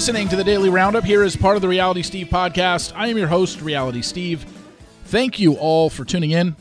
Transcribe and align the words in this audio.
Listening 0.00 0.28
to 0.30 0.36
the 0.36 0.44
Daily 0.44 0.70
Roundup 0.70 1.04
here 1.04 1.22
as 1.22 1.36
part 1.36 1.56
of 1.56 1.62
the 1.62 1.68
Reality 1.68 2.00
Steve 2.00 2.28
podcast. 2.28 2.90
I 2.96 3.08
am 3.08 3.18
your 3.18 3.28
host, 3.28 3.60
Reality 3.60 4.00
Steve. 4.00 4.46
Thank 5.04 5.38
you 5.38 5.56
all 5.56 5.90
for 5.90 6.06
tuning 6.06 6.30
in. 6.30 6.56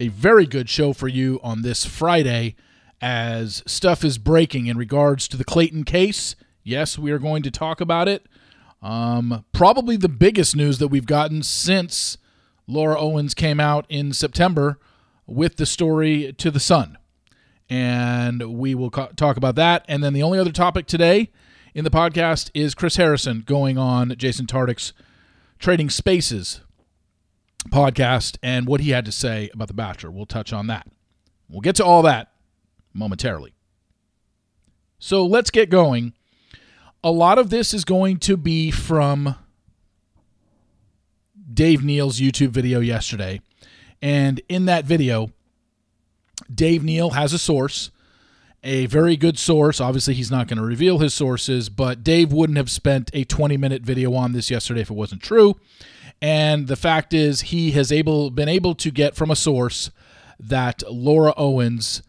A 0.00 0.08
very 0.08 0.46
good 0.46 0.68
show 0.68 0.92
for 0.92 1.06
you 1.06 1.38
on 1.44 1.62
this 1.62 1.86
Friday 1.86 2.56
as 3.00 3.62
stuff 3.66 4.04
is 4.04 4.18
breaking 4.18 4.66
in 4.66 4.76
regards 4.76 5.28
to 5.28 5.36
the 5.36 5.44
Clayton 5.44 5.84
case. 5.84 6.34
Yes, 6.64 6.98
we 6.98 7.12
are 7.12 7.20
going 7.20 7.44
to 7.44 7.52
talk 7.52 7.80
about 7.80 8.08
it. 8.08 8.26
Um, 8.82 9.44
probably 9.52 9.96
the 9.96 10.08
biggest 10.08 10.56
news 10.56 10.78
that 10.78 10.88
we've 10.88 11.06
gotten 11.06 11.44
since 11.44 12.18
Laura 12.66 12.98
Owens 12.98 13.32
came 13.32 13.60
out 13.60 13.86
in 13.88 14.12
September 14.12 14.80
with 15.24 15.54
the 15.54 15.66
story 15.66 16.32
to 16.32 16.50
the 16.50 16.58
Sun. 16.58 16.98
And 17.70 18.58
we 18.58 18.74
will 18.74 18.90
co- 18.90 19.10
talk 19.14 19.36
about 19.36 19.54
that. 19.54 19.84
And 19.86 20.02
then 20.02 20.14
the 20.14 20.24
only 20.24 20.40
other 20.40 20.50
topic 20.50 20.86
today 20.86 21.30
in 21.74 21.84
the 21.84 21.90
podcast 21.90 22.50
is 22.54 22.74
Chris 22.74 22.96
Harrison 22.96 23.42
going 23.46 23.78
on 23.78 24.14
Jason 24.18 24.46
Tartick's 24.46 24.92
Trading 25.58 25.88
Spaces 25.88 26.60
podcast 27.68 28.36
and 28.42 28.66
what 28.66 28.80
he 28.80 28.90
had 28.90 29.04
to 29.04 29.12
say 29.12 29.48
about 29.54 29.68
The 29.68 29.74
Bachelor. 29.74 30.10
We'll 30.10 30.26
touch 30.26 30.52
on 30.52 30.66
that. 30.66 30.86
We'll 31.48 31.60
get 31.60 31.76
to 31.76 31.84
all 31.84 32.02
that 32.02 32.32
momentarily. 32.92 33.54
So 34.98 35.24
let's 35.24 35.50
get 35.50 35.70
going. 35.70 36.12
A 37.02 37.10
lot 37.10 37.38
of 37.38 37.50
this 37.50 37.72
is 37.72 37.84
going 37.84 38.18
to 38.18 38.36
be 38.36 38.70
from 38.70 39.34
Dave 41.52 41.82
Neal's 41.82 42.20
YouTube 42.20 42.50
video 42.50 42.80
yesterday. 42.80 43.40
And 44.00 44.40
in 44.48 44.66
that 44.66 44.84
video, 44.84 45.30
Dave 46.52 46.84
Neal 46.84 47.10
has 47.10 47.32
a 47.32 47.38
source 47.38 47.90
a 48.62 48.86
very 48.86 49.16
good 49.16 49.38
source. 49.38 49.80
Obviously, 49.80 50.14
he's 50.14 50.30
not 50.30 50.48
going 50.48 50.58
to 50.58 50.64
reveal 50.64 50.98
his 50.98 51.14
sources, 51.14 51.68
but 51.68 52.04
Dave 52.04 52.32
wouldn't 52.32 52.56
have 52.56 52.70
spent 52.70 53.10
a 53.12 53.24
20 53.24 53.56
minute 53.56 53.82
video 53.82 54.14
on 54.14 54.32
this 54.32 54.50
yesterday 54.50 54.80
if 54.82 54.90
it 54.90 54.94
wasn't 54.94 55.22
true. 55.22 55.56
And 56.20 56.68
the 56.68 56.76
fact 56.76 57.12
is, 57.12 57.42
he 57.42 57.72
has 57.72 57.90
able 57.90 58.30
been 58.30 58.48
able 58.48 58.74
to 58.76 58.90
get 58.90 59.16
from 59.16 59.30
a 59.30 59.36
source 59.36 59.90
that 60.38 60.82
Laura 60.88 61.34
Owens, 61.36 62.02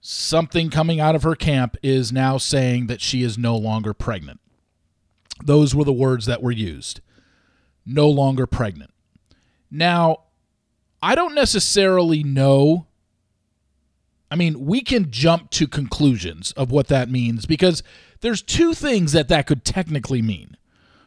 something 0.00 0.68
coming 0.68 1.00
out 1.00 1.14
of 1.14 1.22
her 1.22 1.34
camp, 1.34 1.76
is 1.82 2.12
now 2.12 2.36
saying 2.36 2.86
that 2.88 3.00
she 3.00 3.22
is 3.22 3.38
no 3.38 3.56
longer 3.56 3.94
pregnant. 3.94 4.40
Those 5.42 5.74
were 5.74 5.84
the 5.84 5.92
words 5.92 6.26
that 6.26 6.42
were 6.42 6.52
used. 6.52 7.00
No 7.86 8.08
longer 8.08 8.46
pregnant. 8.46 8.90
Now, 9.70 10.24
I 11.02 11.14
don't 11.14 11.34
necessarily 11.34 12.22
know 12.22 12.86
I 14.30 14.36
mean, 14.36 14.64
we 14.64 14.80
can 14.80 15.10
jump 15.10 15.50
to 15.50 15.68
conclusions 15.68 16.52
of 16.52 16.70
what 16.70 16.88
that 16.88 17.10
means 17.10 17.46
because 17.46 17.82
there's 18.20 18.42
two 18.42 18.74
things 18.74 19.12
that 19.12 19.28
that 19.28 19.46
could 19.46 19.64
technically 19.64 20.22
mean. 20.22 20.56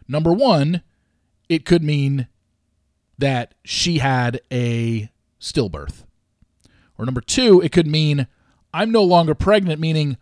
Number 0.08 0.32
one, 0.32 0.84
it 1.50 1.66
could 1.66 1.84
mean 1.84 2.28
that 3.18 3.56
she 3.64 3.98
had 3.98 4.42
a 4.52 5.10
stillbirth. 5.42 6.04
Or 6.98 7.06
number 7.06 7.22
two, 7.22 7.62
it 7.62 7.72
could 7.72 7.88
mean 7.88 8.28
I'm 8.74 8.92
no 8.92 9.04
longer 9.04 9.36
pregnant, 9.36 9.80
meaning 9.80 10.18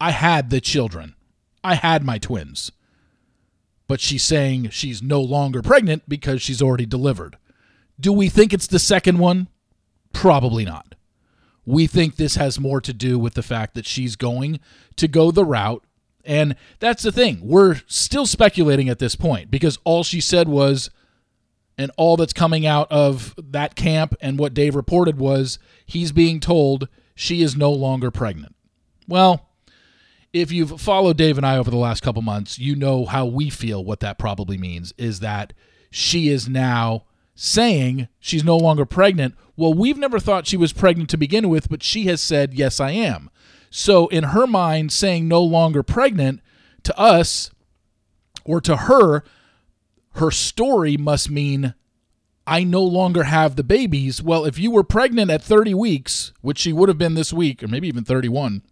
I 0.00 0.10
had 0.10 0.50
the 0.50 0.60
children. 0.60 1.14
I 1.64 1.74
had 1.74 2.04
my 2.04 2.18
twins. 2.18 2.72
But 3.88 4.00
she's 4.00 4.22
saying 4.22 4.70
she's 4.70 5.02
no 5.02 5.20
longer 5.20 5.62
pregnant 5.62 6.08
because 6.08 6.42
she's 6.42 6.62
already 6.62 6.86
delivered. 6.86 7.36
Do 8.00 8.12
we 8.12 8.28
think 8.28 8.52
it's 8.52 8.66
the 8.66 8.78
second 8.78 9.18
one? 9.18 9.48
Probably 10.12 10.64
not. 10.64 10.91
We 11.64 11.86
think 11.86 12.16
this 12.16 12.36
has 12.36 12.58
more 12.58 12.80
to 12.80 12.92
do 12.92 13.18
with 13.18 13.34
the 13.34 13.42
fact 13.42 13.74
that 13.74 13.86
she's 13.86 14.16
going 14.16 14.60
to 14.96 15.08
go 15.08 15.30
the 15.30 15.44
route. 15.44 15.84
And 16.24 16.56
that's 16.78 17.02
the 17.02 17.12
thing. 17.12 17.40
We're 17.42 17.80
still 17.86 18.26
speculating 18.26 18.88
at 18.88 18.98
this 18.98 19.16
point 19.16 19.50
because 19.50 19.78
all 19.84 20.04
she 20.04 20.20
said 20.20 20.48
was, 20.48 20.90
and 21.78 21.90
all 21.96 22.16
that's 22.16 22.32
coming 22.32 22.66
out 22.66 22.86
of 22.90 23.34
that 23.38 23.74
camp 23.74 24.14
and 24.20 24.38
what 24.38 24.54
Dave 24.54 24.74
reported 24.74 25.18
was 25.18 25.58
he's 25.86 26.12
being 26.12 26.38
told 26.38 26.88
she 27.14 27.42
is 27.42 27.56
no 27.56 27.72
longer 27.72 28.10
pregnant. 28.10 28.54
Well, 29.08 29.48
if 30.32 30.52
you've 30.52 30.80
followed 30.80 31.16
Dave 31.16 31.36
and 31.36 31.46
I 31.46 31.56
over 31.56 31.70
the 31.70 31.76
last 31.76 32.02
couple 32.02 32.22
months, 32.22 32.58
you 32.58 32.74
know 32.74 33.04
how 33.04 33.26
we 33.26 33.50
feel 33.50 33.84
what 33.84 34.00
that 34.00 34.18
probably 34.18 34.58
means 34.58 34.92
is 34.96 35.20
that 35.20 35.52
she 35.90 36.28
is 36.28 36.48
now 36.48 37.04
saying 37.44 38.06
she's 38.20 38.44
no 38.44 38.56
longer 38.56 38.86
pregnant. 38.86 39.34
Well, 39.56 39.74
we've 39.74 39.98
never 39.98 40.20
thought 40.20 40.46
she 40.46 40.56
was 40.56 40.72
pregnant 40.72 41.10
to 41.10 41.16
begin 41.16 41.48
with, 41.48 41.68
but 41.68 41.82
she 41.82 42.04
has 42.04 42.20
said, 42.20 42.54
Yes, 42.54 42.78
I 42.78 42.92
am. 42.92 43.30
So, 43.68 44.06
in 44.08 44.22
her 44.24 44.46
mind, 44.46 44.92
saying 44.92 45.26
no 45.26 45.42
longer 45.42 45.82
pregnant 45.82 46.40
to 46.84 46.96
us 46.96 47.50
or 48.44 48.60
to 48.60 48.76
her, 48.76 49.24
her 50.14 50.30
story 50.30 50.96
must 50.96 51.30
mean 51.30 51.74
I 52.46 52.62
no 52.62 52.84
longer 52.84 53.24
have 53.24 53.56
the 53.56 53.64
babies. 53.64 54.22
Well, 54.22 54.44
if 54.44 54.56
you 54.56 54.70
were 54.70 54.84
pregnant 54.84 55.28
at 55.28 55.42
30 55.42 55.74
weeks, 55.74 56.32
which 56.42 56.58
she 56.58 56.72
would 56.72 56.88
have 56.88 56.98
been 56.98 57.14
this 57.14 57.32
week, 57.32 57.60
or 57.60 57.66
maybe 57.66 57.88
even 57.88 58.04
31, 58.04 58.62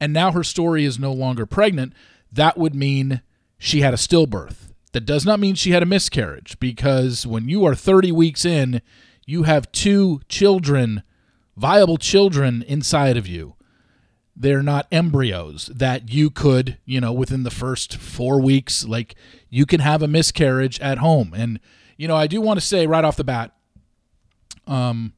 and 0.00 0.12
now 0.12 0.32
her 0.32 0.42
story 0.42 0.84
is 0.84 0.98
no 0.98 1.12
longer 1.12 1.46
pregnant, 1.46 1.92
that 2.32 2.58
would 2.58 2.74
mean 2.74 3.22
she 3.58 3.82
had 3.82 3.94
a 3.94 3.98
stillbirth. 3.98 4.73
That 4.94 5.04
does 5.04 5.26
not 5.26 5.40
mean 5.40 5.56
she 5.56 5.72
had 5.72 5.82
a 5.82 5.86
miscarriage 5.86 6.56
because 6.60 7.26
when 7.26 7.48
you 7.48 7.64
are 7.64 7.74
30 7.74 8.12
weeks 8.12 8.44
in, 8.44 8.80
you 9.26 9.42
have 9.42 9.72
two 9.72 10.20
children, 10.28 11.02
viable 11.56 11.96
children 11.96 12.62
inside 12.62 13.16
of 13.16 13.26
you. 13.26 13.56
They're 14.36 14.62
not 14.62 14.86
embryos 14.92 15.66
that 15.74 16.10
you 16.10 16.30
could, 16.30 16.78
you 16.84 17.00
know, 17.00 17.12
within 17.12 17.42
the 17.42 17.50
first 17.50 17.96
four 17.96 18.40
weeks, 18.40 18.84
like 18.84 19.16
you 19.50 19.66
can 19.66 19.80
have 19.80 20.00
a 20.00 20.06
miscarriage 20.06 20.78
at 20.78 20.98
home. 20.98 21.32
And, 21.36 21.58
you 21.96 22.06
know, 22.06 22.14
I 22.14 22.28
do 22.28 22.40
want 22.40 22.60
to 22.60 22.64
say 22.64 22.86
right 22.86 23.04
off 23.04 23.16
the 23.16 23.24
bat 23.24 23.50
um, 24.68 25.12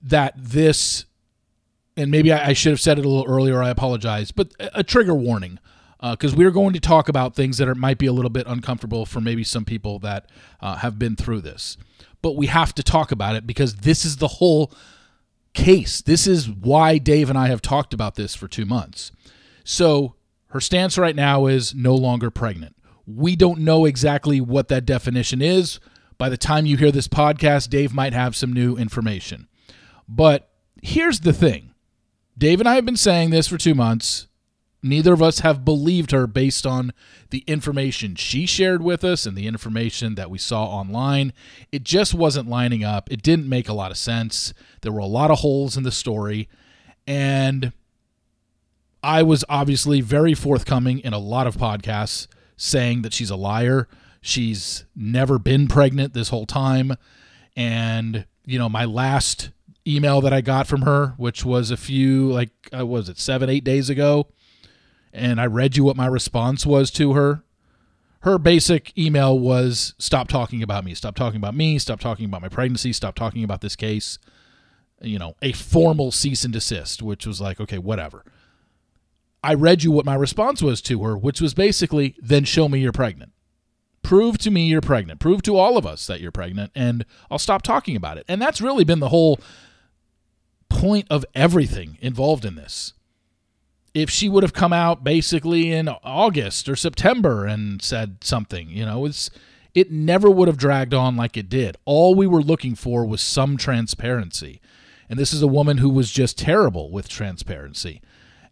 that 0.00 0.34
this, 0.36 1.06
and 1.96 2.12
maybe 2.12 2.32
I, 2.32 2.50
I 2.50 2.52
should 2.52 2.70
have 2.70 2.80
said 2.80 3.00
it 3.00 3.04
a 3.04 3.08
little 3.08 3.26
earlier, 3.26 3.60
I 3.60 3.70
apologize, 3.70 4.30
but 4.30 4.52
a, 4.60 4.78
a 4.78 4.84
trigger 4.84 5.14
warning 5.14 5.58
because 6.02 6.34
uh, 6.34 6.36
we're 6.36 6.50
going 6.50 6.72
to 6.72 6.80
talk 6.80 7.08
about 7.08 7.36
things 7.36 7.58
that 7.58 7.68
are, 7.68 7.76
might 7.76 7.98
be 7.98 8.06
a 8.06 8.12
little 8.12 8.30
bit 8.30 8.46
uncomfortable 8.48 9.06
for 9.06 9.20
maybe 9.20 9.44
some 9.44 9.64
people 9.64 10.00
that 10.00 10.28
uh, 10.60 10.76
have 10.76 10.98
been 10.98 11.14
through 11.14 11.40
this. 11.40 11.76
But 12.22 12.36
we 12.36 12.46
have 12.46 12.74
to 12.74 12.82
talk 12.82 13.12
about 13.12 13.36
it 13.36 13.46
because 13.46 13.76
this 13.76 14.04
is 14.04 14.16
the 14.16 14.28
whole 14.28 14.72
case. 15.54 16.00
This 16.00 16.26
is 16.26 16.50
why 16.50 16.98
Dave 16.98 17.28
and 17.28 17.38
I 17.38 17.48
have 17.48 17.62
talked 17.62 17.94
about 17.94 18.16
this 18.16 18.34
for 18.34 18.48
two 18.48 18.64
months. 18.64 19.12
So 19.64 20.16
her 20.48 20.60
stance 20.60 20.98
right 20.98 21.14
now 21.14 21.46
is 21.46 21.74
no 21.74 21.94
longer 21.94 22.30
pregnant. 22.30 22.74
We 23.06 23.36
don't 23.36 23.60
know 23.60 23.84
exactly 23.84 24.40
what 24.40 24.68
that 24.68 24.84
definition 24.84 25.40
is. 25.40 25.78
By 26.18 26.28
the 26.28 26.36
time 26.36 26.66
you 26.66 26.76
hear 26.76 26.92
this 26.92 27.08
podcast, 27.08 27.70
Dave 27.70 27.94
might 27.94 28.12
have 28.12 28.34
some 28.34 28.52
new 28.52 28.76
information. 28.76 29.48
But 30.08 30.48
here's 30.82 31.20
the 31.20 31.32
thing 31.32 31.74
Dave 32.36 32.58
and 32.58 32.68
I 32.68 32.74
have 32.74 32.84
been 32.84 32.96
saying 32.96 33.30
this 33.30 33.46
for 33.46 33.56
two 33.56 33.74
months 33.74 34.26
neither 34.82 35.12
of 35.12 35.22
us 35.22 35.40
have 35.40 35.64
believed 35.64 36.10
her 36.10 36.26
based 36.26 36.66
on 36.66 36.92
the 37.30 37.44
information 37.46 38.16
she 38.16 38.46
shared 38.46 38.82
with 38.82 39.04
us 39.04 39.26
and 39.26 39.36
the 39.36 39.46
information 39.46 40.16
that 40.16 40.30
we 40.30 40.38
saw 40.38 40.64
online. 40.64 41.32
It 41.70 41.84
just 41.84 42.14
wasn't 42.14 42.48
lining 42.48 42.82
up. 42.82 43.10
It 43.10 43.22
didn't 43.22 43.48
make 43.48 43.68
a 43.68 43.74
lot 43.74 43.90
of 43.90 43.96
sense. 43.96 44.52
There 44.80 44.92
were 44.92 44.98
a 44.98 45.06
lot 45.06 45.30
of 45.30 45.38
holes 45.38 45.76
in 45.76 45.84
the 45.84 45.92
story. 45.92 46.48
And 47.06 47.72
I 49.02 49.22
was 49.22 49.44
obviously 49.48 50.00
very 50.00 50.34
forthcoming 50.34 50.98
in 51.00 51.12
a 51.12 51.18
lot 51.18 51.46
of 51.46 51.56
podcasts 51.56 52.26
saying 52.56 53.02
that 53.02 53.12
she's 53.12 53.30
a 53.30 53.36
liar. 53.36 53.88
She's 54.20 54.84
never 54.94 55.38
been 55.38 55.66
pregnant 55.68 56.12
this 56.12 56.28
whole 56.28 56.46
time. 56.46 56.96
And, 57.56 58.26
you 58.46 58.58
know, 58.58 58.68
my 58.68 58.84
last 58.84 59.50
email 59.86 60.20
that 60.20 60.32
I 60.32 60.40
got 60.40 60.66
from 60.66 60.82
her, 60.82 61.14
which 61.16 61.44
was 61.44 61.70
a 61.70 61.76
few, 61.76 62.32
like, 62.32 62.50
uh, 62.76 62.86
was 62.86 63.08
it 63.08 63.18
seven, 63.18 63.50
eight 63.50 63.64
days 63.64 63.90
ago? 63.90 64.28
And 65.12 65.40
I 65.40 65.46
read 65.46 65.76
you 65.76 65.84
what 65.84 65.96
my 65.96 66.06
response 66.06 66.64
was 66.64 66.90
to 66.92 67.12
her. 67.12 67.44
Her 68.20 68.38
basic 68.38 68.96
email 68.96 69.38
was 69.38 69.94
stop 69.98 70.28
talking 70.28 70.62
about 70.62 70.84
me, 70.84 70.94
stop 70.94 71.16
talking 71.16 71.38
about 71.38 71.54
me, 71.54 71.78
stop 71.78 72.00
talking 72.00 72.24
about 72.24 72.42
my 72.42 72.48
pregnancy, 72.48 72.92
stop 72.92 73.14
talking 73.14 73.42
about 73.42 73.60
this 73.60 73.76
case. 73.76 74.18
You 75.00 75.18
know, 75.18 75.34
a 75.42 75.52
formal 75.52 76.12
cease 76.12 76.44
and 76.44 76.52
desist, 76.52 77.02
which 77.02 77.26
was 77.26 77.40
like, 77.40 77.60
okay, 77.60 77.78
whatever. 77.78 78.24
I 79.42 79.54
read 79.54 79.82
you 79.82 79.90
what 79.90 80.06
my 80.06 80.14
response 80.14 80.62
was 80.62 80.80
to 80.82 81.02
her, 81.02 81.18
which 81.18 81.40
was 81.40 81.52
basically, 81.52 82.14
then 82.20 82.44
show 82.44 82.68
me 82.68 82.78
you're 82.78 82.92
pregnant. 82.92 83.32
Prove 84.02 84.38
to 84.38 84.52
me 84.52 84.66
you're 84.66 84.80
pregnant. 84.80 85.18
Prove 85.18 85.42
to 85.42 85.56
all 85.56 85.76
of 85.76 85.84
us 85.84 86.06
that 86.06 86.20
you're 86.20 86.30
pregnant, 86.30 86.70
and 86.76 87.04
I'll 87.28 87.38
stop 87.38 87.62
talking 87.62 87.96
about 87.96 88.18
it. 88.18 88.24
And 88.28 88.40
that's 88.40 88.60
really 88.60 88.84
been 88.84 89.00
the 89.00 89.08
whole 89.08 89.40
point 90.68 91.06
of 91.10 91.24
everything 91.34 91.98
involved 92.00 92.44
in 92.44 92.54
this 92.54 92.92
if 93.94 94.08
she 94.08 94.28
would 94.28 94.42
have 94.42 94.52
come 94.52 94.72
out 94.72 95.04
basically 95.04 95.70
in 95.70 95.88
August 95.88 96.68
or 96.68 96.76
September 96.76 97.44
and 97.44 97.82
said 97.82 98.18
something, 98.22 98.68
you 98.68 98.84
know, 98.84 99.04
it's 99.04 99.30
it 99.74 99.90
never 99.90 100.30
would 100.30 100.48
have 100.48 100.56
dragged 100.56 100.94
on 100.94 101.16
like 101.16 101.36
it 101.36 101.48
did. 101.48 101.76
All 101.84 102.14
we 102.14 102.26
were 102.26 102.42
looking 102.42 102.74
for 102.74 103.06
was 103.06 103.20
some 103.20 103.56
transparency. 103.56 104.60
And 105.08 105.18
this 105.18 105.32
is 105.32 105.42
a 105.42 105.46
woman 105.46 105.78
who 105.78 105.90
was 105.90 106.10
just 106.10 106.38
terrible 106.38 106.90
with 106.90 107.08
transparency. 107.08 108.00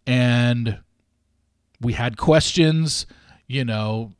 And 0.06 0.78
we 1.80 1.94
had 1.94 2.16
questions, 2.16 3.06
you 3.46 3.64
know, 3.64 4.12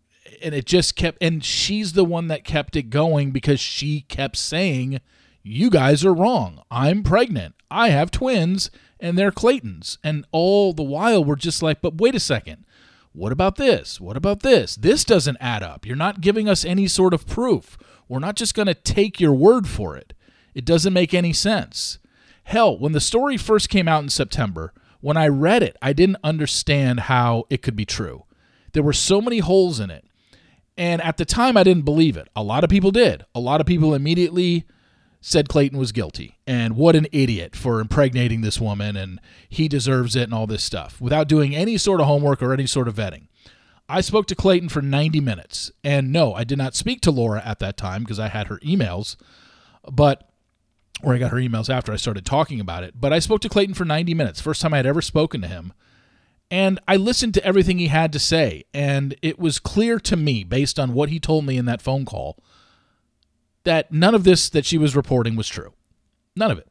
and 0.43 0.55
it 0.55 0.64
just 0.64 0.96
kept 0.96 1.22
and 1.22 1.44
she's 1.44 1.93
the 1.93 2.05
one 2.05 2.28
that 2.28 2.44
kept 2.44 2.76
it 2.76 2.84
going 2.84 3.31
because 3.31 3.61
she 3.61 4.02
kept 4.02 4.37
saying 4.37 5.00
you 5.43 5.70
guys 5.70 6.05
are 6.05 6.14
wrong. 6.14 6.62
I'm 6.70 7.02
pregnant. 7.02 7.55
I 7.70 7.90
have 7.90 8.11
twins 8.11 8.70
and 9.00 9.19
they're 9.19 9.32
Clayton's. 9.32 9.99
And 10.05 10.25
all 10.32 10.73
the 10.73 10.82
while 10.82 11.25
we're 11.25 11.37
just 11.37 11.62
like, 11.62 11.81
but 11.81 12.00
wait 12.00 12.14
a 12.14 12.20
second. 12.20 12.64
What 13.12 13.32
about 13.32 13.56
this? 13.56 14.00
What 14.00 14.17
about 14.17 14.41
this? 14.41 14.76
This 14.76 15.05
doesn't 15.05 15.38
add 15.41 15.62
up. 15.62 15.85
You're 15.85 15.97
not 15.97 16.20
giving 16.20 16.49
us 16.49 16.64
any 16.64 16.87
sort 16.87 17.12
of 17.12 17.26
proof. 17.26 17.76
We're 18.08 18.20
not 18.20 18.37
just 18.37 18.55
going 18.55 18.67
to 18.67 18.75
take 18.75 19.20
your 19.20 19.32
word 19.32 19.69
for 19.69 19.97
it. 19.97 20.12
It 20.55 20.64
doesn't 20.64 20.93
make 20.93 21.12
any 21.12 21.32
sense. 21.32 21.99
Hell, 22.44 22.79
when 22.79 22.93
the 22.93 23.00
story 23.00 23.37
first 23.37 23.69
came 23.69 23.88
out 23.88 24.02
in 24.02 24.08
September, 24.08 24.73
when 25.00 25.17
I 25.17 25.29
read 25.29 25.62
it, 25.62 25.76
I 25.81 25.93
didn't 25.93 26.19
understand 26.23 27.00
how 27.00 27.44
it 27.50 27.62
could 27.62 27.76
be 27.76 27.85
true. 27.85 28.25
There 28.73 28.82
were 28.82 28.93
so 28.93 29.20
many 29.20 29.38
holes 29.38 29.81
in 29.81 29.91
it. 29.91 30.05
And 30.76 31.03
at 31.03 31.17
the 31.17 31.25
time, 31.25 31.56
I 31.56 31.64
didn't 31.64 31.85
believe 31.85 32.17
it. 32.17 32.29
A 32.35 32.43
lot 32.43 32.64
of 32.64 32.70
people 32.70 32.91
did. 32.91 33.25
A 33.35 33.41
lot 33.41 33.61
of 33.61 33.67
people 33.67 33.94
immediately 33.94 34.67
said 35.20 35.49
Clayton 35.49 35.78
was 35.78 35.93
guilty. 35.93 36.38
And 36.46 36.76
what 36.76 36.96
an 36.96 37.06
idiot 37.12 37.55
for 37.55 37.81
impregnating 37.81 38.40
this 38.40 38.61
woman 38.61 38.96
and 38.96 39.20
he 39.49 39.69
deserves 39.69 40.17
it 40.17 40.25
and 40.25 40.34
all 40.34 40.46
this 40.46 40.64
stuff 40.64 41.00
without 41.00 41.28
doing 41.28 41.55
any 41.55 41.76
sort 41.76 42.00
of 42.00 42.06
homework 42.06 42.43
or 42.43 42.52
any 42.52 42.67
sort 42.67 42.88
of 42.88 42.94
vetting. 42.94 43.26
I 43.88 44.00
spoke 44.00 44.26
to 44.26 44.37
Clayton 44.37 44.69
for 44.69 44.81
90 44.81 45.20
minutes. 45.20 45.70
And 45.82 46.12
no, 46.12 46.32
I 46.32 46.44
did 46.44 46.58
not 46.58 46.75
speak 46.75 47.00
to 47.02 47.11
Laura 47.11 47.43
at 47.44 47.58
that 47.58 47.76
time 47.76 48.02
because 48.02 48.20
I 48.20 48.28
had 48.28 48.46
her 48.46 48.58
emails, 48.58 49.17
but 49.90 50.26
or 51.02 51.14
I 51.14 51.19
got 51.19 51.31
her 51.31 51.38
emails 51.38 51.70
after 51.70 51.93
I 51.93 51.96
started 51.96 52.25
talking 52.25 52.61
about 52.61 52.84
it. 52.84 52.94
But 52.99 53.12
I 53.12 53.19
spoke 53.19 53.40
to 53.40 53.49
Clayton 53.49 53.75
for 53.75 53.84
90 53.84 54.14
minutes, 54.14 54.40
first 54.40 54.61
time 54.61 54.75
I 54.75 54.78
had 54.78 54.87
ever 54.87 55.02
spoken 55.02 55.40
to 55.43 55.49
him. 55.49 55.72
And 56.50 56.81
I 56.88 56.96
listened 56.96 57.34
to 57.34 57.44
everything 57.44 57.78
he 57.78 57.87
had 57.87 58.12
to 58.12 58.19
say. 58.19 58.64
And 58.75 59.14
it 59.22 59.38
was 59.38 59.58
clear 59.58 59.99
to 60.00 60.17
me, 60.17 60.44
based 60.44 60.78
on 60.78 60.93
what 60.93 61.08
he 61.08 61.20
told 61.20 61.46
me 61.46 61.56
in 61.56 61.64
that 61.67 61.81
phone 61.81 62.05
call, 62.05 62.37
that 63.70 63.93
none 63.93 64.17
of 64.17 64.25
this 64.25 64.49
that 64.49 64.67
she 64.67 64.76
was 64.76 64.96
reporting 64.96 65.37
was 65.37 65.46
true. 65.46 65.72
None 66.34 66.50
of 66.50 66.58
it. 66.58 66.67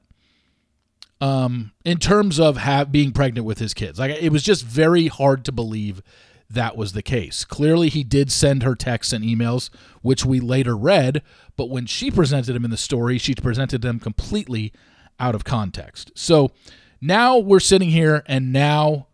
Um, 1.21 1.71
in 1.85 1.97
terms 1.97 2.41
of 2.41 2.57
have, 2.57 2.91
being 2.91 3.13
pregnant 3.13 3.47
with 3.47 3.57
his 3.57 3.73
kids, 3.73 3.99
like 3.99 4.11
it 4.21 4.33
was 4.33 4.43
just 4.43 4.65
very 4.65 5.07
hard 5.07 5.45
to 5.45 5.53
believe 5.53 6.01
that 6.49 6.75
was 6.75 6.91
the 6.91 7.01
case. 7.01 7.45
Clearly, 7.45 7.87
he 7.87 8.03
did 8.03 8.33
send 8.33 8.63
her 8.63 8.75
texts 8.75 9.13
and 9.13 9.23
emails, 9.23 9.69
which 10.01 10.25
we 10.25 10.41
later 10.41 10.75
read, 10.75 11.21
but 11.55 11.69
when 11.69 11.85
she 11.85 12.11
presented 12.11 12.53
him 12.53 12.65
in 12.65 12.71
the 12.71 12.75
story, 12.75 13.17
she 13.17 13.33
presented 13.33 13.81
them 13.81 14.01
completely 14.01 14.73
out 15.21 15.35
of 15.35 15.45
context. 15.45 16.11
So 16.15 16.51
now 16.99 17.37
we're 17.37 17.61
sitting 17.61 17.91
here, 17.91 18.23
and 18.25 18.51
now, 18.51 19.07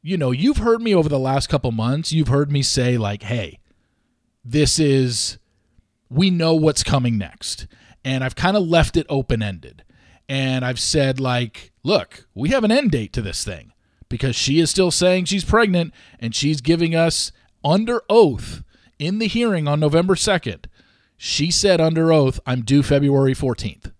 you 0.00 0.16
know, 0.16 0.30
you've 0.30 0.58
heard 0.58 0.80
me 0.80 0.94
over 0.94 1.10
the 1.10 1.18
last 1.18 1.48
couple 1.50 1.70
months, 1.70 2.12
you've 2.12 2.28
heard 2.28 2.50
me 2.50 2.62
say, 2.62 2.96
like, 2.96 3.24
hey, 3.24 3.60
this 4.42 4.78
is 4.78 5.36
we 6.08 6.30
know 6.30 6.54
what's 6.54 6.82
coming 6.82 7.18
next. 7.18 7.66
And 8.04 8.22
I've 8.22 8.36
kind 8.36 8.56
of 8.56 8.62
left 8.62 8.96
it 8.96 9.06
open 9.08 9.42
ended. 9.42 9.82
And 10.28 10.64
I've 10.64 10.80
said, 10.80 11.20
like, 11.20 11.72
look, 11.82 12.26
we 12.34 12.50
have 12.50 12.64
an 12.64 12.72
end 12.72 12.90
date 12.90 13.12
to 13.14 13.22
this 13.22 13.44
thing 13.44 13.72
because 14.08 14.36
she 14.36 14.60
is 14.60 14.70
still 14.70 14.90
saying 14.90 15.24
she's 15.24 15.44
pregnant 15.44 15.92
and 16.18 16.34
she's 16.34 16.60
giving 16.60 16.94
us 16.94 17.32
under 17.64 18.02
oath 18.08 18.62
in 18.98 19.18
the 19.18 19.26
hearing 19.26 19.68
on 19.68 19.80
November 19.80 20.14
2nd. 20.14 20.66
She 21.16 21.50
said 21.50 21.80
under 21.80 22.12
oath, 22.12 22.40
I'm 22.46 22.62
due 22.62 22.82
February 22.82 23.34
14th. 23.34 23.92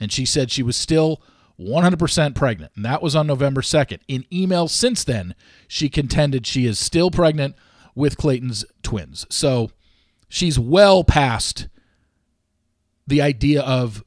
And 0.00 0.12
she 0.12 0.26
said 0.26 0.50
she 0.50 0.62
was 0.62 0.76
still 0.76 1.22
100% 1.58 2.34
pregnant. 2.34 2.72
And 2.74 2.84
that 2.84 3.02
was 3.02 3.14
on 3.14 3.26
November 3.26 3.60
2nd. 3.60 4.00
In 4.08 4.24
email 4.32 4.68
since 4.68 5.04
then, 5.04 5.34
she 5.68 5.88
contended 5.88 6.46
she 6.46 6.66
is 6.66 6.78
still 6.78 7.10
pregnant 7.10 7.54
with 7.94 8.16
Clayton's 8.16 8.64
twins. 8.82 9.26
So, 9.30 9.70
she's 10.28 10.58
well 10.58 11.04
past 11.04 11.68
the 13.06 13.20
idea 13.20 13.62
of, 13.62 14.02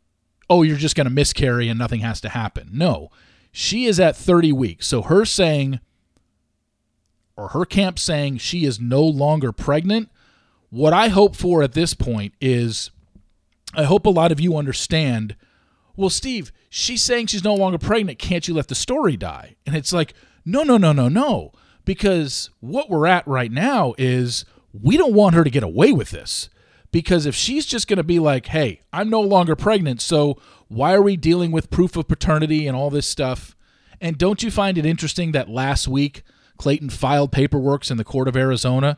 oh, 0.50 0.64
you're 0.64 0.78
just 0.78 0.96
going 0.96 1.06
to 1.06 1.14
miscarry 1.14 1.70
and 1.70 1.78
nothing 1.78 2.02
has 2.02 2.22
to 2.22 2.30
happen. 2.30 2.70
No, 2.72 3.12
she 3.52 3.86
is 3.86 4.00
at 4.00 4.16
30 4.16 4.52
weeks. 4.52 4.88
So 4.88 5.04
her 5.04 5.26
saying, 5.26 5.80
or 7.36 7.50
her 7.50 7.66
camp 7.66 8.00
saying 8.00 8.38
she 8.38 8.66
is 8.66 8.80
no 8.80 9.04
longer 9.04 9.52
pregnant, 9.52 10.10
what 10.70 10.94
I 10.94 11.10
hope 11.10 11.36
for 11.36 11.64
at 11.64 11.74
this 11.74 11.94
point 11.94 12.34
is 12.42 12.92
I 13.74 13.84
hope 13.84 14.06
a 14.06 14.12
lot 14.12 14.32
of 14.32 14.40
you 14.40 14.58
understand. 14.58 15.36
Well, 15.96 16.10
Steve, 16.10 16.52
she's 16.70 17.04
saying 17.04 17.28
she's 17.28 17.44
no 17.44 17.56
longer 17.56 17.78
pregnant. 17.78 18.20
Can't 18.20 18.48
you 18.48 18.54
let 18.54 18.68
the 18.68 18.76
story 18.76 19.18
die? 19.18 19.56
And 19.66 19.76
it's 19.76 19.94
like, 19.94 20.14
no, 20.46 20.64
no, 20.64 20.78
no, 20.78 20.92
no, 20.92 21.10
no. 21.10 21.52
Because 21.86 22.50
what 22.60 22.90
we're 22.90 23.08
at 23.08 23.28
right 23.28 23.52
now 23.52 23.94
is 23.98 24.46
we 24.82 24.98
don't 24.98 25.14
want 25.14 25.36
her 25.36 25.44
to 25.44 25.50
get 25.50 25.64
away 25.64 25.92
with 25.92 26.12
this 26.12 26.50
because 26.92 27.26
if 27.26 27.36
she's 27.36 27.66
just 27.66 27.88
going 27.88 27.98
to 27.98 28.04
be 28.04 28.20
like, 28.20 28.48
hey, 28.48 28.82
I'm 28.94 29.10
no 29.10 29.22
longer 29.22 29.56
pregnant, 29.56 30.02
so 30.02 30.40
why 30.68 30.94
are 30.94 31.02
we 31.02 31.18
dealing 31.18 31.52
with 31.52 31.70
proof 31.70 31.96
of 31.96 32.08
paternity 32.08 32.68
and 32.68 32.76
all 32.76 32.90
this 32.90 33.08
stuff? 33.08 33.56
And 34.00 34.18
don't 34.18 34.44
you 34.44 34.52
find 34.52 34.78
it 34.78 34.86
interesting 34.86 35.32
that 35.32 35.50
last 35.50 35.88
week 35.88 36.24
Clayton 36.58 36.90
filed 36.90 37.32
paperwork 37.32 37.90
in 37.90 37.98
the 37.98 38.04
court 38.04 38.28
of 38.28 38.36
Arizona 38.36 38.98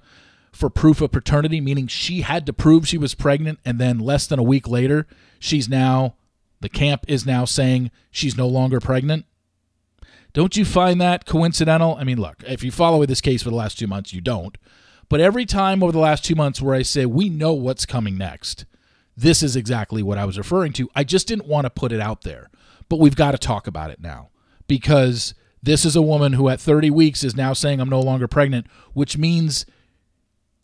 for 0.52 0.70
proof 0.70 1.02
of 1.02 1.12
paternity, 1.12 1.62
meaning 1.62 1.88
she 1.88 2.22
had 2.22 2.46
to 2.46 2.54
prove 2.54 2.88
she 2.88 2.98
was 2.98 3.14
pregnant, 3.14 3.60
and 3.64 3.80
then 3.80 4.00
less 4.00 4.26
than 4.28 4.40
a 4.40 4.44
week 4.44 4.68
later, 4.68 5.06
she's 5.38 5.70
now, 5.70 6.16
the 6.60 6.70
camp 6.70 7.06
is 7.08 7.26
now 7.26 7.46
saying 7.46 7.92
she's 8.12 8.38
no 8.38 8.48
longer 8.48 8.80
pregnant? 8.80 9.26
Don't 10.34 10.56
you 10.56 10.66
find 10.66 11.00
that 11.02 11.26
coincidental? 11.26 11.96
I 11.98 12.04
mean, 12.04 12.20
look, 12.20 12.44
if 12.48 12.64
you 12.64 12.72
follow 12.72 13.06
this 13.06 13.22
case 13.22 13.44
for 13.44 13.50
the 13.50 13.56
last 13.56 13.80
two 13.80 13.88
months, 13.88 14.14
you 14.14 14.22
don't. 14.22 14.58
But 15.10 15.20
every 15.20 15.46
time 15.46 15.82
over 15.82 15.92
the 15.92 16.00
last 16.00 16.24
two 16.24 16.36
months 16.36 16.62
where 16.62 16.76
I 16.76 16.84
say, 16.84 17.06
we 17.06 17.30
know 17.30 17.54
what's 17.54 17.86
coming 17.86 18.18
next, 18.18 18.66
this 19.18 19.44
is 19.44 19.56
exactly 19.56 20.02
what 20.02 20.18
I 20.18 20.26
was 20.26 20.38
referring 20.38 20.72
to. 20.74 20.90
I 20.96 21.04
just 21.04 21.28
didn't 21.28 21.48
want 21.48 21.66
to 21.66 21.70
put 21.70 21.92
it 21.92 22.00
out 22.00 22.22
there. 22.22 22.50
But 22.88 23.00
we've 23.00 23.16
got 23.16 23.32
to 23.32 23.38
talk 23.38 23.68
about 23.68 23.92
it 23.92 24.00
now 24.00 24.30
because 24.68 25.34
this 25.62 25.86
is 25.86 25.96
a 25.96 26.02
woman 26.02 26.34
who 26.34 26.50
at 26.50 26.62
30 26.62 26.90
weeks 26.90 27.24
is 27.24 27.36
now 27.36 27.54
saying, 27.54 27.80
I'm 27.80 27.90
no 27.90 28.00
longer 28.00 28.28
pregnant, 28.28 28.68
which 28.94 29.18
means 29.18 29.66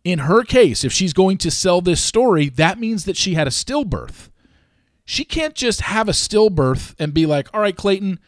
in 0.04 0.20
her 0.20 0.44
case, 0.44 0.84
if 0.84 0.94
she's 0.94 1.14
going 1.14 1.38
to 1.40 1.52
sell 1.52 1.82
this 1.82 2.02
story, 2.02 2.50
that 2.50 2.80
means 2.80 3.06
that 3.06 3.18
she 3.18 3.34
had 3.34 3.48
a 3.48 3.52
stillbirth. 3.52 4.30
She 5.04 5.25
can't 5.25 5.56
just 5.56 5.82
have 5.82 6.08
a 6.08 6.14
stillbirth 6.14 6.96
and 6.98 7.14
be 7.14 7.25
like, 7.25 7.50
all 7.54 7.62
right, 7.62 7.75
Clayton, 7.75 8.20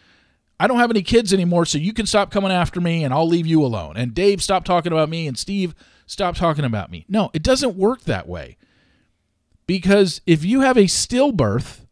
I 0.59 0.67
don't 0.67 0.79
have 0.79 0.89
any 0.89 1.03
kids 1.03 1.33
anymore, 1.33 1.65
so 1.65 1.77
you 1.77 1.93
can 1.93 2.05
stop 2.05 2.31
coming 2.31 2.51
after 2.51 2.81
me 2.81 3.03
and 3.03 3.13
I'll 3.13 3.27
leave 3.27 3.47
you 3.47 3.63
alone. 3.63 3.95
And 3.95 4.13
Dave, 4.13 4.41
stop 4.41 4.65
talking 4.65 4.91
about 4.91 5.09
me. 5.09 5.27
And 5.27 5.37
Steve, 5.37 5.75
stop 6.07 6.35
talking 6.35 6.65
about 6.65 6.89
me. 6.89 7.05
No, 7.07 7.29
it 7.33 7.43
doesn't 7.43 7.75
work 7.75 8.01
that 8.03 8.27
way. 8.27 8.57
Because 9.67 10.21
if 10.25 10.43
you 10.43 10.61
have 10.61 10.77
a 10.77 10.85
stillbirth, 10.85 11.85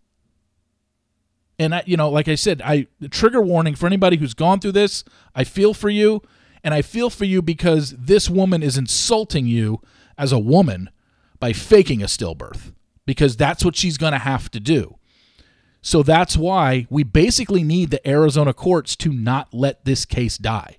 and 1.60 1.76
I, 1.76 1.84
you 1.86 1.98
know, 1.98 2.10
like 2.10 2.28
I 2.28 2.36
said, 2.36 2.62
I 2.64 2.88
trigger 3.12 3.42
warning 3.42 3.76
for 3.76 3.86
anybody 3.86 4.18
who's 4.18 4.34
gone 4.34 4.60
through 4.60 4.72
this. 4.72 5.04
I 5.36 5.44
feel 5.44 5.74
for 5.74 5.90
you, 5.90 6.22
and 6.64 6.74
I 6.74 6.82
feel 6.82 7.10
for 7.10 7.26
you 7.26 7.42
because 7.42 7.92
this 7.92 8.30
woman 8.30 8.64
is 8.64 8.78
insulting 8.78 9.46
you 9.46 9.82
as 10.18 10.32
a 10.32 10.40
woman 10.40 10.90
by 11.40 11.54
faking 11.54 12.02
a 12.02 12.06
stillbirth 12.08 12.74
because 13.06 13.38
that's 13.38 13.64
what 13.64 13.76
she's 13.76 13.98
going 13.98 14.14
to 14.14 14.20
have 14.20 14.50
to 14.52 14.60
do. 14.60 14.98
So 15.82 16.02
that's 16.02 16.36
why 16.36 16.88
we 16.90 17.04
basically 17.04 17.64
need 17.64 17.92
the 17.92 18.06
Arizona 18.08 18.54
courts 18.54 18.96
to 18.98 19.14
not 19.14 19.54
let 19.54 19.86
this 19.86 20.04
case 20.04 20.38
die 20.38 20.78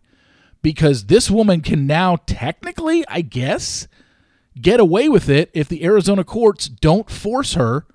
because 0.63 1.07
this 1.07 1.31
woman 1.31 1.61
can 1.61 1.87
now 1.87 2.17
technically, 2.27 3.05
I 3.09 3.21
guess, 3.21 3.89
get 4.61 4.81
away 4.81 5.09
with 5.09 5.29
it 5.29 5.51
if 5.55 5.69
the 5.69 5.85
Arizona 5.85 6.25
courts 6.25 6.69
don't 6.69 7.11
force 7.11 7.55
her 7.55 7.87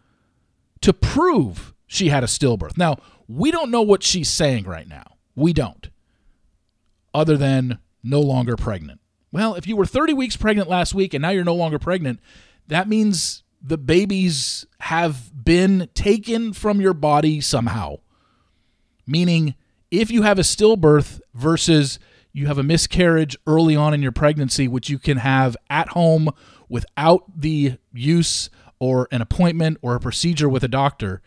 to 0.82 0.94
prove 0.94 1.74
she 1.88 2.10
had 2.10 2.24
a 2.24 2.28
stillbirth. 2.28 2.78
Now, 2.78 2.98
we 3.28 3.52
don't 3.52 3.72
know 3.72 3.82
what 3.82 4.04
she's 4.04 4.30
saying 4.30 4.66
right 4.66 4.88
now. 4.88 5.16
We 5.36 5.54
don't. 5.54 5.90
Other 7.14 7.38
than 7.38 7.80
no 8.04 8.22
longer 8.22 8.56
pregnant. 8.56 9.00
Well, 9.32 9.56
if 9.56 9.68
you 9.68 9.76
were 9.76 9.86
30 9.86 10.14
weeks 10.14 10.36
pregnant 10.36 10.70
last 10.70 10.94
week 10.94 11.14
and 11.14 11.22
now 11.22 11.30
you're 11.30 11.44
no 11.44 11.56
longer 11.56 11.80
pregnant, 11.80 12.20
that 12.68 12.88
means 12.88 13.44
the 13.62 13.78
babies 13.78 14.66
have 14.82 15.32
been 15.44 15.90
taken 15.94 16.54
from 16.54 16.82
your 16.82 16.94
body 16.94 17.42
somehow. 17.42 17.98
Meaning, 19.06 19.56
if 19.90 20.10
you 20.10 20.24
have 20.24 20.40
a 20.40 20.44
stillbirth 20.44 21.20
versus 21.34 22.00
you 22.34 22.48
have 22.48 22.58
a 22.58 22.64
miscarriage 22.64 23.38
early 23.46 23.76
on 23.76 23.94
in 23.94 24.02
your 24.02 24.12
pregnancy, 24.12 24.68
which 24.68 24.90
you 24.90 25.00
can 25.00 25.18
have 25.18 25.58
at 25.70 25.90
home 25.90 26.30
without 26.70 27.24
the 27.40 27.78
use 27.94 28.50
or 28.80 29.08
an 29.12 29.22
appointment 29.22 29.78
or 29.82 29.96
a 29.96 30.00
procedure 30.00 30.50
with 30.50 30.64
a 30.64 30.68
doctor, 30.68 31.22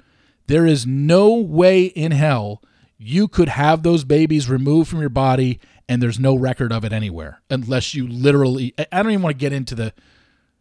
there 0.46 0.66
is 0.66 0.86
no 0.86 1.34
way 1.34 1.84
in 1.84 2.12
hell 2.12 2.62
you 2.98 3.28
could 3.28 3.48
have 3.48 3.82
those 3.82 4.04
babies 4.04 4.48
removed 4.48 4.88
from 4.88 5.00
your 5.00 5.08
body 5.08 5.60
and 5.88 6.02
there's 6.02 6.18
no 6.18 6.34
record 6.34 6.72
of 6.72 6.84
it 6.84 6.92
anywhere 6.92 7.42
unless 7.50 7.94
you 7.94 8.08
literally 8.08 8.74
I 8.78 9.02
don't 9.02 9.12
even 9.12 9.22
want 9.22 9.34
to 9.36 9.40
get 9.40 9.52
into 9.52 9.74
the 9.74 9.92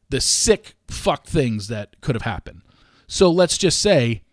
the 0.10 0.20
sick 0.20 0.76
fuck 0.88 1.26
things 1.26 1.70
that 1.70 2.00
could 2.02 2.16
have 2.16 2.24
happened. 2.24 2.62
So 3.08 3.32
let's 3.32 3.58
just 3.58 3.80
say 3.80 4.24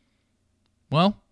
well, 0.90 1.22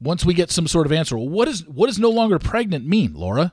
once 0.00 0.24
we 0.24 0.34
get 0.34 0.50
some 0.50 0.66
sort 0.66 0.86
of 0.86 0.92
answer, 0.92 1.16
what 1.18 1.48
is 1.48 1.66
what 1.68 1.86
does 1.86 1.98
no 1.98 2.10
longer 2.10 2.38
pregnant 2.38 2.86
mean, 2.86 3.14
Laura? 3.14 3.52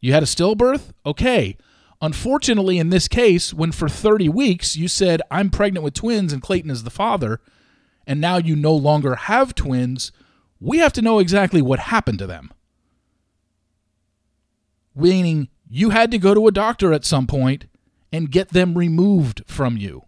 You 0.00 0.12
had 0.12 0.22
a 0.22 0.26
stillbirth? 0.26 0.92
Okay. 1.04 1.56
Unfortunately, 2.00 2.78
in 2.78 2.90
this 2.90 3.08
case, 3.08 3.52
when 3.52 3.72
for 3.72 3.88
30 3.88 4.28
weeks 4.28 4.76
you 4.76 4.86
said, 4.86 5.20
I'm 5.30 5.50
pregnant 5.50 5.82
with 5.82 5.94
twins 5.94 6.32
and 6.32 6.40
Clayton 6.40 6.70
is 6.70 6.84
the 6.84 6.90
father, 6.90 7.40
and 8.06 8.20
now 8.20 8.36
you 8.36 8.54
no 8.54 8.74
longer 8.74 9.16
have 9.16 9.54
twins, 9.54 10.12
we 10.60 10.78
have 10.78 10.92
to 10.94 11.02
know 11.02 11.18
exactly 11.18 11.60
what 11.60 11.80
happened 11.80 12.20
to 12.20 12.26
them. 12.26 12.52
Meaning, 14.94 15.48
you 15.68 15.90
had 15.90 16.10
to 16.12 16.18
go 16.18 16.34
to 16.34 16.46
a 16.46 16.52
doctor 16.52 16.92
at 16.92 17.04
some 17.04 17.26
point 17.26 17.66
and 18.12 18.30
get 18.30 18.50
them 18.50 18.78
removed 18.78 19.42
from 19.46 19.76
you. 19.76 20.04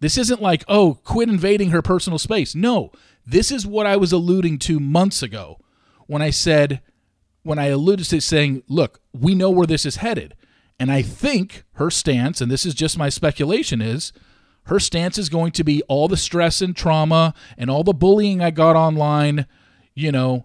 This 0.00 0.16
isn't 0.16 0.40
like, 0.40 0.64
oh, 0.68 0.94
quit 1.04 1.28
invading 1.28 1.70
her 1.70 1.82
personal 1.82 2.18
space. 2.18 2.54
No, 2.54 2.92
this 3.26 3.50
is 3.50 3.66
what 3.66 3.86
I 3.86 3.96
was 3.96 4.12
alluding 4.12 4.58
to 4.60 4.80
months 4.80 5.22
ago 5.22 5.58
when 6.06 6.22
I 6.22 6.30
said, 6.30 6.80
when 7.48 7.58
I 7.58 7.68
alluded 7.68 8.04
to 8.04 8.20
saying, 8.20 8.62
look, 8.68 9.00
we 9.18 9.34
know 9.34 9.48
where 9.48 9.66
this 9.66 9.86
is 9.86 9.96
headed. 9.96 10.34
And 10.78 10.92
I 10.92 11.00
think 11.00 11.64
her 11.72 11.90
stance, 11.90 12.42
and 12.42 12.50
this 12.50 12.66
is 12.66 12.74
just 12.74 12.98
my 12.98 13.08
speculation, 13.08 13.80
is 13.80 14.12
her 14.64 14.78
stance 14.78 15.16
is 15.16 15.30
going 15.30 15.52
to 15.52 15.64
be 15.64 15.82
all 15.88 16.08
the 16.08 16.18
stress 16.18 16.60
and 16.60 16.76
trauma 16.76 17.32
and 17.56 17.70
all 17.70 17.82
the 17.82 17.94
bullying 17.94 18.42
I 18.42 18.50
got 18.50 18.76
online, 18.76 19.46
you 19.94 20.12
know, 20.12 20.44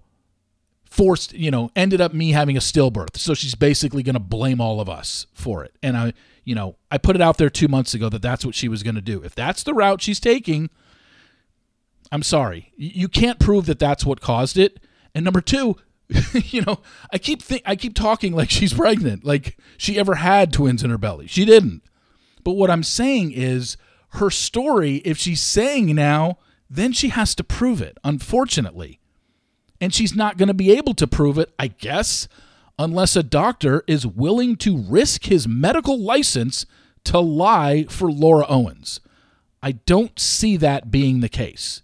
forced, 0.90 1.34
you 1.34 1.52
know, 1.52 1.72
ended 1.76 2.00
up 2.00 2.14
me 2.14 2.32
having 2.32 2.56
a 2.56 2.62
stillbirth. 2.62 3.18
So 3.18 3.34
she's 3.34 3.54
basically 3.54 4.02
going 4.02 4.14
to 4.14 4.22
blame 4.22 4.62
all 4.62 4.80
of 4.80 4.88
us 4.88 5.28
for 5.34 5.66
it. 5.66 5.76
And 5.84 5.98
I, 5.98 6.14
you 6.46 6.56
know, 6.56 6.78
I 6.90 7.00
put 7.00 7.18
it 7.18 7.22
out 7.22 7.38
there 7.38 7.50
two 7.50 7.68
months 7.68 7.94
ago 7.94 8.08
that 8.08 8.22
that's 8.22 8.46
what 8.46 8.56
she 8.56 8.70
was 8.70 8.82
going 8.82 8.96
to 8.96 9.02
do. 9.02 9.22
If 9.22 9.36
that's 9.36 9.64
the 9.64 9.74
route 9.74 10.02
she's 10.02 10.22
taking, 10.22 10.70
I'm 12.14 12.24
sorry. 12.24 12.72
You 12.78 13.10
can't 13.10 13.40
prove 13.40 13.66
that 13.66 13.80
that's 13.80 14.06
what 14.06 14.22
caused 14.22 14.58
it. 14.58 14.80
And 15.14 15.26
number 15.26 15.42
two, 15.42 15.76
you 16.34 16.62
know, 16.64 16.80
I 17.12 17.18
keep 17.18 17.42
think 17.42 17.64
I 17.66 17.76
keep 17.76 17.96
talking 17.96 18.34
like 18.34 18.50
she's 18.50 18.74
pregnant, 18.74 19.24
like 19.24 19.58
she 19.78 19.98
ever 19.98 20.16
had 20.16 20.54
twins 20.54 20.84
in 20.84 20.90
her 20.90 20.98
belly. 20.98 21.28
She 21.28 21.46
didn't. 21.46 21.82
But 22.44 22.54
what 22.54 22.70
I'm 22.70 22.84
saying 22.84 23.32
is 23.32 23.78
her 24.10 24.30
story, 24.30 24.98
if 24.98 25.18
she's 25.18 25.42
saying 25.42 25.96
now, 25.96 26.38
then 26.70 26.92
she 26.92 27.10
has 27.10 27.36
to 27.36 27.44
prove 27.44 27.82
it, 27.82 27.98
unfortunately. 28.04 29.00
And 29.80 29.94
she's 29.94 30.16
not 30.16 30.38
going 30.38 30.48
to 30.48 30.54
be 30.54 30.72
able 30.72 30.94
to 30.96 31.08
prove 31.08 31.38
it, 31.38 31.54
I 31.58 31.68
guess, 31.68 32.28
unless 32.80 33.16
a 33.16 33.24
doctor 33.24 33.84
is 33.88 34.08
willing 34.08 34.56
to 34.58 34.78
risk 34.78 35.26
his 35.26 35.48
medical 35.48 36.00
license 36.00 36.66
to 37.06 37.20
lie 37.20 37.84
for 37.90 38.12
Laura 38.12 38.46
Owens. 38.48 39.00
I 39.62 39.74
don't 39.74 40.20
see 40.20 40.58
that 40.58 40.92
being 40.92 41.20
the 41.20 41.30
case. 41.30 41.83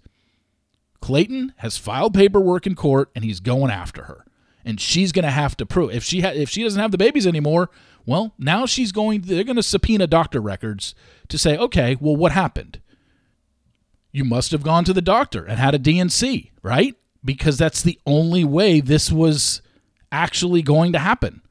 Clayton 1.01 1.53
has 1.57 1.77
filed 1.77 2.13
paperwork 2.13 2.67
in 2.67 2.75
court 2.75 3.09
and 3.15 3.23
he's 3.23 3.39
going 3.39 3.71
after 3.71 4.03
her. 4.03 4.25
And 4.65 4.79
she's 4.79 5.11
going 5.11 5.23
to 5.23 5.31
have 5.31 5.55
to 5.57 5.65
prove 5.65 5.91
if 5.91 6.03
she 6.03 6.21
ha- 6.21 6.33
if 6.33 6.49
she 6.49 6.63
doesn't 6.63 6.81
have 6.81 6.91
the 6.91 6.97
babies 6.97 7.25
anymore, 7.25 7.69
well, 8.05 8.33
now 8.37 8.65
she's 8.65 8.91
going 8.91 9.21
they're 9.21 9.43
going 9.43 9.55
to 9.55 9.63
subpoena 9.63 10.05
doctor 10.05 10.41
records 10.41 10.93
to 11.29 11.37
say, 11.37 11.57
"Okay, 11.57 11.97
well 11.99 12.15
what 12.15 12.33
happened?" 12.33 12.79
You 14.11 14.25
must 14.25 14.51
have 14.51 14.63
gone 14.63 14.83
to 14.85 14.93
the 14.93 15.01
doctor 15.01 15.45
and 15.45 15.59
had 15.59 15.75
a 15.75 15.79
D&C, 15.79 16.51
right? 16.61 16.95
Because 17.23 17.57
that's 17.57 17.81
the 17.81 17.99
only 18.05 18.43
way 18.43 18.81
this 18.81 19.11
was 19.11 19.61
actually 20.11 20.61
going 20.61 20.93
to 20.93 20.99
happen. 20.99 21.41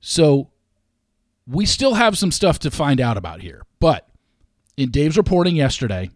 So 0.00 0.50
we 1.46 1.66
still 1.66 1.94
have 1.94 2.16
some 2.16 2.30
stuff 2.30 2.58
to 2.60 2.70
find 2.70 3.00
out 3.00 3.16
about 3.16 3.40
here. 3.40 3.62
But 3.80 4.08
in 4.76 4.90
Dave's 4.90 5.16
reporting 5.16 5.56
yesterday, 5.56 6.10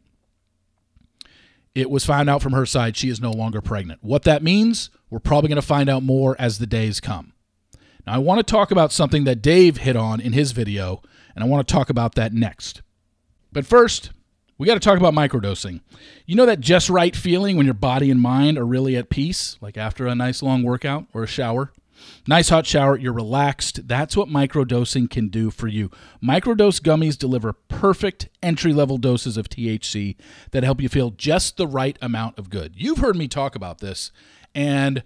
it 1.74 1.90
was 1.90 2.04
found 2.04 2.28
out 2.28 2.42
from 2.42 2.52
her 2.52 2.66
side 2.66 2.96
she 2.96 3.08
is 3.08 3.20
no 3.20 3.30
longer 3.30 3.60
pregnant. 3.60 4.02
What 4.02 4.24
that 4.24 4.42
means, 4.42 4.90
we're 5.10 5.18
probably 5.18 5.48
going 5.48 5.56
to 5.56 5.62
find 5.66 5.88
out 5.88 6.02
more 6.02 6.36
as 6.38 6.58
the 6.58 6.66
days 6.66 7.00
come. 7.00 7.32
Now, 8.06 8.14
I 8.14 8.18
want 8.18 8.38
to 8.38 8.50
talk 8.50 8.70
about 8.70 8.92
something 8.92 9.24
that 9.24 9.42
Dave 9.42 9.78
hit 9.78 9.96
on 9.96 10.20
in 10.20 10.32
his 10.32 10.52
video, 10.52 11.02
and 11.34 11.44
I 11.44 11.46
want 11.46 11.66
to 11.66 11.72
talk 11.72 11.88
about 11.88 12.14
that 12.16 12.32
next. 12.32 12.82
But 13.52 13.66
first, 13.66 14.10
we 14.58 14.66
got 14.66 14.74
to 14.74 14.80
talk 14.80 14.98
about 14.98 15.14
microdosing. 15.14 15.80
You 16.26 16.36
know 16.36 16.46
that 16.46 16.60
just 16.60 16.90
right 16.90 17.14
feeling 17.14 17.56
when 17.56 17.66
your 17.66 17.74
body 17.74 18.10
and 18.10 18.20
mind 18.20 18.58
are 18.58 18.66
really 18.66 18.96
at 18.96 19.08
peace, 19.08 19.56
like 19.60 19.76
after 19.76 20.06
a 20.06 20.14
nice 20.14 20.42
long 20.42 20.62
workout 20.62 21.06
or 21.14 21.22
a 21.22 21.28
shower? 21.28 21.72
Nice 22.26 22.48
hot 22.48 22.66
shower, 22.66 22.96
you're 22.96 23.12
relaxed. 23.12 23.88
That's 23.88 24.16
what 24.16 24.28
microdosing 24.28 25.10
can 25.10 25.28
do 25.28 25.50
for 25.50 25.68
you. 25.68 25.90
Microdose 26.22 26.80
gummies 26.80 27.18
deliver 27.18 27.52
perfect 27.52 28.28
entry 28.42 28.72
level 28.72 28.98
doses 28.98 29.36
of 29.36 29.48
THC 29.48 30.16
that 30.52 30.64
help 30.64 30.80
you 30.80 30.88
feel 30.88 31.10
just 31.10 31.56
the 31.56 31.66
right 31.66 31.98
amount 32.00 32.38
of 32.38 32.50
good. 32.50 32.74
You've 32.76 32.98
heard 32.98 33.16
me 33.16 33.28
talk 33.28 33.54
about 33.54 33.78
this, 33.78 34.12
and 34.54 35.02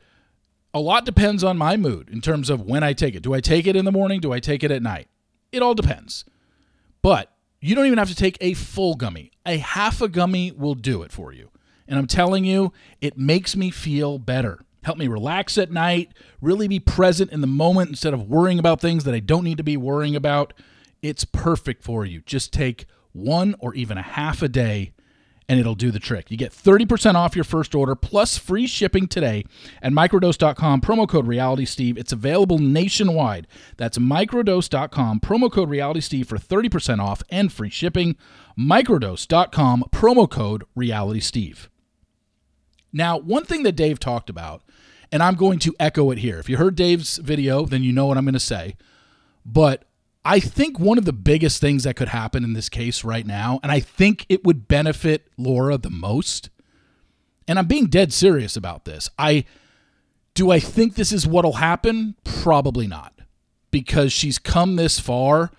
a 0.74 0.80
lot 0.80 1.04
depends 1.06 1.42
on 1.42 1.56
my 1.56 1.76
mood 1.76 2.10
in 2.10 2.20
terms 2.20 2.50
of 2.50 2.60
when 2.60 2.82
I 2.82 2.92
take 2.92 3.14
it. 3.14 3.22
Do 3.22 3.32
I 3.32 3.40
take 3.40 3.66
it 3.66 3.76
in 3.76 3.84
the 3.84 3.92
morning? 3.92 4.20
Do 4.20 4.32
I 4.32 4.40
take 4.40 4.62
it 4.62 4.70
at 4.70 4.82
night? 4.82 5.08
It 5.50 5.62
all 5.62 5.74
depends. 5.74 6.24
But 7.00 7.32
you 7.60 7.74
don't 7.74 7.86
even 7.86 7.98
have 7.98 8.10
to 8.10 8.14
take 8.14 8.36
a 8.40 8.52
full 8.52 8.94
gummy. 8.94 9.32
A 9.46 9.56
half 9.56 10.02
a 10.02 10.08
gummy 10.08 10.52
will 10.52 10.74
do 10.74 11.02
it 11.02 11.12
for 11.12 11.32
you. 11.32 11.50
And 11.88 11.98
I'm 11.98 12.06
telling 12.06 12.44
you, 12.44 12.72
it 13.00 13.16
makes 13.16 13.56
me 13.56 13.70
feel 13.70 14.18
better 14.18 14.60
help 14.86 14.98
me 14.98 15.08
relax 15.08 15.58
at 15.58 15.72
night, 15.72 16.12
really 16.40 16.68
be 16.68 16.78
present 16.78 17.32
in 17.32 17.40
the 17.40 17.46
moment 17.46 17.90
instead 17.90 18.14
of 18.14 18.28
worrying 18.28 18.60
about 18.60 18.80
things 18.80 19.02
that 19.02 19.14
I 19.14 19.18
don't 19.18 19.42
need 19.42 19.58
to 19.58 19.64
be 19.64 19.76
worrying 19.76 20.14
about. 20.14 20.52
It's 21.02 21.24
perfect 21.24 21.82
for 21.82 22.06
you. 22.06 22.20
Just 22.20 22.52
take 22.52 22.86
one 23.10 23.56
or 23.58 23.74
even 23.74 23.98
a 23.98 24.02
half 24.02 24.42
a 24.42 24.48
day 24.48 24.92
and 25.48 25.58
it'll 25.58 25.74
do 25.74 25.90
the 25.90 25.98
trick. 25.98 26.30
You 26.30 26.36
get 26.36 26.52
30% 26.52 27.16
off 27.16 27.34
your 27.34 27.44
first 27.44 27.74
order 27.74 27.96
plus 27.96 28.38
free 28.38 28.68
shipping 28.68 29.08
today 29.08 29.44
at 29.82 29.90
microdose.com, 29.90 30.80
promo 30.80 31.08
code 31.08 31.26
reality 31.26 31.64
steve. 31.64 31.98
It's 31.98 32.12
available 32.12 32.58
nationwide. 32.58 33.48
That's 33.76 33.98
microdose.com, 33.98 35.18
promo 35.18 35.50
code 35.50 35.68
reality 35.68 36.00
steve 36.00 36.28
for 36.28 36.38
30% 36.38 37.00
off 37.00 37.24
and 37.28 37.52
free 37.52 37.70
shipping. 37.70 38.14
Microdose.com, 38.56 39.84
promo 39.90 40.30
code 40.30 40.62
reality 40.76 41.20
steve. 41.20 41.70
Now, 42.92 43.18
one 43.18 43.44
thing 43.44 43.62
that 43.64 43.76
Dave 43.76 43.98
talked 43.98 44.30
about 44.30 44.62
and 45.12 45.22
I'm 45.22 45.34
going 45.34 45.58
to 45.60 45.74
echo 45.78 46.10
it 46.10 46.18
here. 46.18 46.38
If 46.38 46.48
you 46.48 46.56
heard 46.56 46.76
Dave's 46.76 47.18
video, 47.18 47.64
then 47.66 47.82
you 47.82 47.92
know 47.92 48.06
what 48.06 48.16
I'm 48.16 48.24
going 48.24 48.34
to 48.34 48.40
say. 48.40 48.76
But 49.44 49.84
I 50.24 50.40
think 50.40 50.80
one 50.80 50.98
of 50.98 51.04
the 51.04 51.12
biggest 51.12 51.60
things 51.60 51.84
that 51.84 51.94
could 51.94 52.08
happen 52.08 52.42
in 52.42 52.52
this 52.52 52.68
case 52.68 53.04
right 53.04 53.26
now, 53.26 53.60
and 53.62 53.70
I 53.70 53.80
think 53.80 54.26
it 54.28 54.44
would 54.44 54.66
benefit 54.66 55.28
Laura 55.38 55.78
the 55.78 55.90
most, 55.90 56.50
and 57.46 57.58
I'm 57.58 57.66
being 57.66 57.86
dead 57.86 58.12
serious 58.12 58.56
about 58.56 58.84
this. 58.84 59.08
I 59.18 59.44
do 60.34 60.50
I 60.50 60.58
think 60.60 60.94
this 60.94 61.12
is 61.12 61.26
what'll 61.26 61.54
happen? 61.54 62.14
Probably 62.24 62.86
not. 62.86 63.14
Because 63.70 64.12
she's 64.12 64.38
come 64.38 64.76
this 64.76 65.00
far 65.00 65.50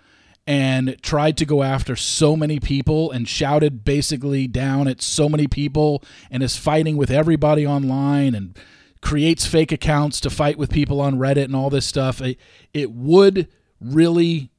and 0.45 1.01
tried 1.01 1.35
to 1.37 1.45
go 1.45 1.63
after 1.63 1.95
so 1.95 2.35
many 2.35 2.59
people 2.59 3.11
and 3.11 3.27
shouted 3.27 3.83
basically 3.83 4.47
down 4.47 4.87
at 4.87 5.01
so 5.01 5.27
many 5.27 5.47
people 5.47 6.03
and 6.29 6.43
is 6.43 6.55
fighting 6.55 6.95
with 6.95 7.09
everybody 7.09 7.65
online 7.65 8.35
and 8.35 8.57
creates 9.01 9.45
fake 9.45 9.71
accounts 9.71 10.19
to 10.21 10.29
fight 10.29 10.57
with 10.57 10.71
people 10.71 11.01
on 11.01 11.17
Reddit 11.17 11.45
and 11.45 11.55
all 11.55 11.69
this 11.69 11.85
stuff, 11.85 12.21
it, 12.21 12.37
it 12.73 12.91
would 12.91 13.47
really 13.79 14.51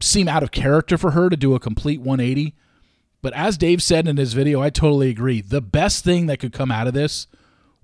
seem 0.00 0.28
out 0.28 0.42
of 0.42 0.50
character 0.50 0.98
for 0.98 1.12
her 1.12 1.28
to 1.28 1.36
do 1.36 1.54
a 1.54 1.60
complete 1.60 2.00
180. 2.00 2.54
But 3.22 3.32
as 3.32 3.58
Dave 3.58 3.82
said 3.82 4.06
in 4.06 4.16
his 4.16 4.34
video, 4.34 4.60
I 4.60 4.70
totally 4.70 5.10
agree. 5.10 5.40
The 5.40 5.60
best 5.62 6.04
thing 6.04 6.26
that 6.26 6.38
could 6.38 6.52
come 6.52 6.70
out 6.70 6.86
of 6.86 6.94
this 6.94 7.26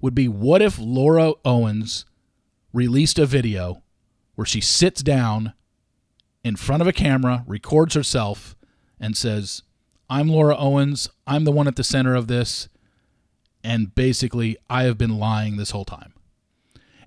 would 0.00 0.14
be 0.14 0.28
what 0.28 0.62
if 0.62 0.78
Laura 0.78 1.32
Owens 1.44 2.04
released 2.72 3.18
a 3.18 3.26
video 3.26 3.82
where 4.34 4.46
she 4.46 4.60
sits 4.60 5.02
down 5.02 5.52
in 6.44 6.56
front 6.56 6.82
of 6.82 6.88
a 6.88 6.92
camera, 6.92 7.44
records 7.46 7.94
herself, 7.94 8.56
and 8.98 9.16
says, 9.16 9.62
I'm 10.08 10.28
Laura 10.28 10.56
Owens. 10.56 11.08
I'm 11.26 11.44
the 11.44 11.52
one 11.52 11.68
at 11.68 11.76
the 11.76 11.84
center 11.84 12.14
of 12.14 12.26
this 12.26 12.68
and 13.64 13.94
basically 13.94 14.56
I 14.68 14.84
have 14.84 14.98
been 14.98 15.18
lying 15.18 15.56
this 15.56 15.70
whole 15.70 15.84
time. 15.84 16.12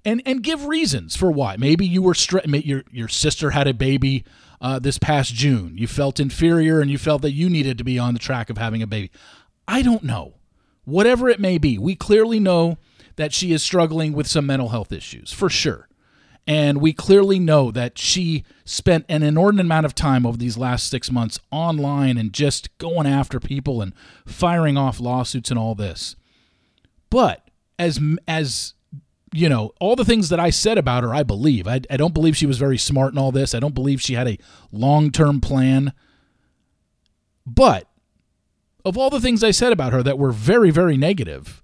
And 0.04 0.22
and 0.26 0.44
give 0.44 0.66
reasons 0.66 1.16
for 1.16 1.32
why. 1.32 1.58
Maybe 1.58 1.86
you 1.86 2.02
were 2.02 2.14
stre- 2.14 2.66
your 2.66 2.84
your 2.92 3.08
sister 3.08 3.52
had 3.52 3.68
a 3.68 3.74
baby 3.74 4.24
uh, 4.62 4.80
this 4.80 5.00
past 5.00 5.34
June. 5.34 5.78
You 5.78 5.88
felt 5.88 6.20
inferior 6.20 6.80
and 6.80 6.92
you 6.92 6.98
felt 6.98 7.22
that 7.24 7.32
you 7.34 7.50
needed 7.50 7.78
to 7.80 7.84
be 7.84 7.98
on 7.98 8.14
the 8.14 8.20
track 8.20 8.50
of 8.50 8.58
having 8.58 8.82
a 8.82 8.88
baby. 8.88 9.12
I 9.68 9.82
don't 9.82 10.04
know. 10.04 10.36
Whatever 10.84 11.28
it 11.30 11.40
may 11.40 11.58
be, 11.58 11.80
we 11.80 11.96
clearly 11.96 12.40
know 12.40 12.78
that 13.16 13.34
she 13.34 13.52
is 13.52 13.64
struggling 13.64 14.14
with 14.14 14.28
some 14.28 14.46
mental 14.46 14.70
health 14.70 14.92
issues 14.92 15.34
for 15.34 15.50
sure. 15.50 15.88
And 16.48 16.80
we 16.80 16.94
clearly 16.94 17.40
know 17.40 17.72
that 17.72 17.98
she 17.98 18.44
spent 18.66 19.06
an 19.10 19.24
inordinate 19.24 19.66
amount 19.66 19.88
of 19.88 19.96
time 19.96 20.28
over 20.28 20.38
these 20.38 20.58
last 20.58 20.90
six 20.90 21.12
months 21.12 21.40
online 21.50 22.18
and 22.18 22.32
just 22.32 22.78
going 22.78 23.08
after 23.08 23.40
people 23.40 23.82
and 23.82 23.94
firing 24.28 24.78
off 24.78 25.00
lawsuits 25.00 25.50
and 25.50 25.58
all 25.58 25.74
this. 25.74 26.16
But 27.10 27.50
as 27.80 28.00
as 28.28 28.74
you 29.34 29.50
know, 29.50 29.74
all 29.82 29.98
the 29.98 30.06
things 30.06 30.30
that 30.30 30.40
I 30.40 30.50
said 30.50 30.78
about 30.78 31.04
her, 31.04 31.14
I 31.14 31.24
believe. 31.24 31.68
I, 31.68 31.82
I 31.90 31.98
don't 31.98 32.14
believe 32.14 32.38
she 32.38 32.46
was 32.46 32.58
very 32.58 32.78
smart 32.78 33.12
in 33.12 33.18
all 33.18 33.34
this. 33.34 33.54
I 33.54 33.60
don't 33.60 33.76
believe 33.76 34.02
she 34.02 34.14
had 34.14 34.30
a 34.30 34.38
long 34.72 35.12
term 35.12 35.42
plan. 35.42 35.92
But 37.46 37.88
of 38.86 38.98
all 38.98 39.10
the 39.10 39.20
things 39.20 39.44
I 39.44 39.52
said 39.52 39.74
about 39.74 39.92
her 39.92 40.02
that 40.04 40.18
were 40.18 40.32
very, 40.32 40.72
very 40.72 40.96
negative, 40.96 41.62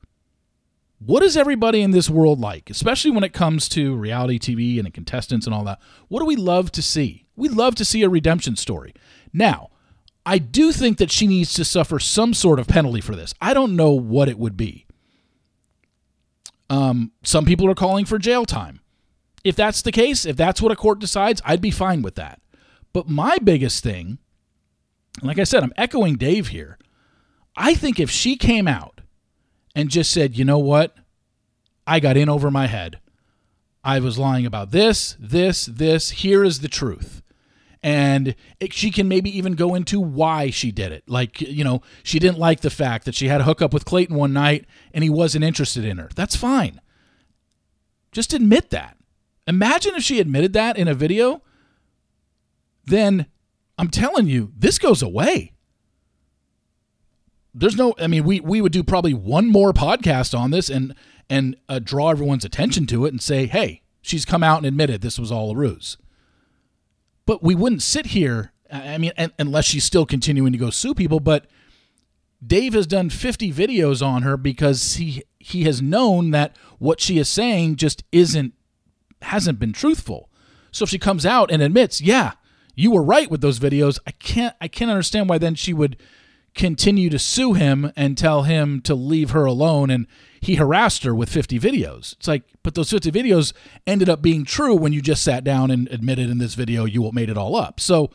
what 1.00 1.24
is 1.24 1.38
everybody 1.38 1.81
in 1.81 1.91
this 1.91 2.10
world 2.10 2.39
like, 2.39 2.69
especially 2.69 3.12
when 3.12 3.24
it 3.24 3.33
comes 3.33 3.69
to 3.69 3.95
reality 3.95 4.38
TV 4.38 4.77
and 4.77 4.93
contestants 4.93 5.45
and 5.45 5.55
all 5.55 5.63
that? 5.63 5.79
What 6.10 6.19
do 6.19 6.25
we 6.25 6.36
love 6.36 6.71
to 6.74 6.81
see? 6.81 7.25
We 7.36 7.48
love 7.48 7.75
to 7.75 7.86
see 7.86 8.03
a 8.03 8.10
redemption 8.10 8.55
story. 8.55 8.93
Now, 9.31 9.69
I 10.25 10.38
do 10.38 10.71
think 10.71 10.98
that 10.98 11.10
she 11.10 11.25
needs 11.25 11.53
to 11.53 11.65
suffer 11.65 12.00
some 12.00 12.33
sort 12.33 12.60
of 12.60 12.67
penalty 12.67 13.01
for 13.01 13.15
this. 13.15 13.33
I 13.41 13.53
don't 13.53 13.75
know 13.75 13.91
what 13.91 14.29
it 14.29 14.38
would 14.38 14.57
be. 14.57 14.86
Um, 16.71 17.11
some 17.21 17.43
people 17.43 17.69
are 17.69 17.75
calling 17.75 18.05
for 18.05 18.17
jail 18.17 18.45
time. 18.45 18.79
If 19.43 19.57
that's 19.57 19.81
the 19.81 19.91
case, 19.91 20.25
if 20.25 20.37
that's 20.37 20.61
what 20.61 20.71
a 20.71 20.75
court 20.77 20.99
decides, 20.99 21.41
I'd 21.43 21.59
be 21.59 21.69
fine 21.69 22.01
with 22.01 22.15
that. 22.15 22.41
But 22.93 23.09
my 23.09 23.37
biggest 23.43 23.83
thing, 23.83 24.19
like 25.21 25.37
I 25.37 25.43
said, 25.43 25.63
I'm 25.63 25.73
echoing 25.75 26.15
Dave 26.15 26.47
here. 26.47 26.77
I 27.57 27.73
think 27.73 27.99
if 27.99 28.09
she 28.09 28.37
came 28.37 28.69
out 28.69 29.01
and 29.75 29.89
just 29.89 30.11
said, 30.11 30.37
you 30.37 30.45
know 30.45 30.59
what? 30.59 30.95
I 31.85 31.99
got 31.99 32.15
in 32.15 32.29
over 32.29 32.49
my 32.49 32.67
head. 32.67 33.01
I 33.83 33.99
was 33.99 34.17
lying 34.17 34.45
about 34.45 34.71
this, 34.71 35.17
this, 35.19 35.65
this. 35.65 36.11
Here 36.11 36.41
is 36.41 36.61
the 36.61 36.69
truth. 36.69 37.21
And 37.83 38.35
it, 38.59 38.73
she 38.73 38.91
can 38.91 39.07
maybe 39.07 39.35
even 39.35 39.53
go 39.53 39.73
into 39.73 40.00
why 40.00 40.51
she 40.51 40.71
did 40.71 40.91
it. 40.91 41.03
Like, 41.07 41.41
you 41.41 41.63
know, 41.63 41.81
she 42.03 42.19
didn't 42.19 42.38
like 42.38 42.61
the 42.61 42.69
fact 42.69 43.05
that 43.05 43.15
she 43.15 43.27
had 43.27 43.41
a 43.41 43.45
hookup 43.45 43.73
with 43.73 43.85
Clayton 43.85 44.15
one 44.15 44.33
night 44.33 44.65
and 44.93 45.03
he 45.03 45.09
wasn't 45.09 45.43
interested 45.43 45.83
in 45.83 45.97
her. 45.97 46.09
That's 46.15 46.35
fine. 46.35 46.79
Just 48.11 48.33
admit 48.33 48.69
that. 48.69 48.97
Imagine 49.47 49.95
if 49.95 50.03
she 50.03 50.19
admitted 50.19 50.53
that 50.53 50.77
in 50.77 50.88
a 50.88 50.93
video, 50.93 51.41
then 52.85 53.25
I'm 53.79 53.89
telling 53.89 54.27
you, 54.27 54.51
this 54.55 54.77
goes 54.77 55.01
away 55.01 55.53
there's 57.53 57.75
no 57.75 57.93
i 58.00 58.07
mean 58.07 58.23
we 58.23 58.39
we 58.39 58.61
would 58.61 58.71
do 58.71 58.83
probably 58.83 59.13
one 59.13 59.47
more 59.47 59.73
podcast 59.73 60.38
on 60.38 60.51
this 60.51 60.69
and 60.69 60.95
and 61.29 61.55
uh, 61.69 61.79
draw 61.79 62.09
everyone's 62.09 62.45
attention 62.45 62.85
to 62.85 63.05
it 63.05 63.09
and 63.09 63.21
say 63.21 63.45
hey 63.45 63.81
she's 64.01 64.25
come 64.25 64.43
out 64.43 64.57
and 64.57 64.65
admitted 64.65 65.01
this 65.01 65.19
was 65.19 65.31
all 65.31 65.51
a 65.51 65.55
ruse 65.55 65.97
but 67.25 67.43
we 67.43 67.55
wouldn't 67.55 67.81
sit 67.81 68.07
here 68.07 68.51
i 68.71 68.97
mean 68.97 69.11
unless 69.39 69.65
she's 69.65 69.83
still 69.83 70.05
continuing 70.05 70.51
to 70.51 70.57
go 70.57 70.69
sue 70.69 70.93
people 70.93 71.19
but 71.19 71.47
dave 72.45 72.73
has 72.73 72.87
done 72.87 73.09
50 73.09 73.51
videos 73.51 74.05
on 74.05 74.23
her 74.23 74.37
because 74.37 74.95
he 74.95 75.23
he 75.39 75.63
has 75.63 75.81
known 75.81 76.31
that 76.31 76.55
what 76.79 76.99
she 76.99 77.17
is 77.17 77.27
saying 77.27 77.75
just 77.75 78.03
isn't 78.11 78.53
hasn't 79.21 79.59
been 79.59 79.73
truthful. 79.73 80.29
So 80.71 80.83
if 80.83 80.89
she 80.89 80.99
comes 80.99 81.25
out 81.25 81.51
and 81.51 81.61
admits 81.61 82.01
yeah 82.01 82.33
you 82.75 82.91
were 82.91 83.03
right 83.03 83.29
with 83.29 83.41
those 83.41 83.59
videos 83.59 83.99
i 84.07 84.11
can't 84.11 84.55
i 84.61 84.67
can't 84.69 84.89
understand 84.89 85.27
why 85.27 85.37
then 85.37 85.53
she 85.53 85.73
would 85.73 85.97
continue 86.55 87.09
to 87.09 87.19
sue 87.19 87.53
him 87.53 87.91
and 87.97 88.17
tell 88.17 88.43
him 88.43 88.81
to 88.81 88.95
leave 88.95 89.31
her 89.31 89.43
alone 89.45 89.89
and 89.89 90.07
he 90.41 90.55
harassed 90.55 91.03
her 91.03 91.13
with 91.13 91.29
50 91.29 91.60
videos. 91.60 92.13
It's 92.13 92.27
like, 92.27 92.43
but 92.63 92.74
those 92.74 92.89
50 92.89 93.12
videos 93.12 93.53
ended 93.86 94.10
up 94.10 94.24
being 94.24 94.43
true 94.43 94.75
when 94.75 94.91
you 94.91 95.01
just 95.01 95.24
sat 95.24 95.43
down 95.43 95.69
and 95.69 95.88
admitted 95.89 96.29
in 96.29 96.39
this 96.39 96.55
video 96.55 96.83
you 96.86 97.10
made 97.13 97.29
it 97.29 97.38
all 97.38 97.55
up. 97.55 97.79
So 97.79 98.10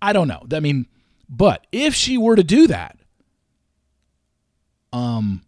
I 0.00 0.12
don't 0.12 0.28
know. 0.28 0.46
I 0.52 0.60
mean, 0.60 0.86
but 1.28 1.66
if 1.72 1.94
she 1.94 2.16
were 2.16 2.36
to 2.36 2.44
do 2.44 2.68
that, 2.68 2.98
um, 4.92 5.42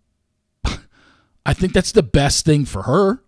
I 1.47 1.55
think 1.55 1.73
that's 1.73 1.93
the 1.93 2.03
best 2.03 2.45
thing 2.45 2.65
for 2.65 2.83
her. 2.83 3.23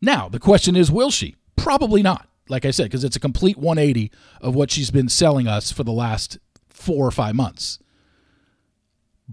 Now, 0.00 0.28
the 0.28 0.40
question 0.40 0.74
is, 0.74 0.90
will 0.90 1.12
she? 1.12 1.36
Probably 1.54 2.02
not. 2.02 2.28
Like 2.48 2.64
I 2.64 2.72
said, 2.72 2.84
because 2.84 3.04
it's 3.04 3.16
a 3.16 3.20
complete 3.20 3.56
180 3.56 4.10
of 4.40 4.56
what 4.56 4.72
she's 4.72 4.90
been 4.90 5.08
selling 5.08 5.46
us 5.46 5.70
for 5.70 5.84
the 5.84 5.92
last 5.92 6.38
four 6.70 7.06
or 7.06 7.12
five 7.12 7.36
months. 7.36 7.78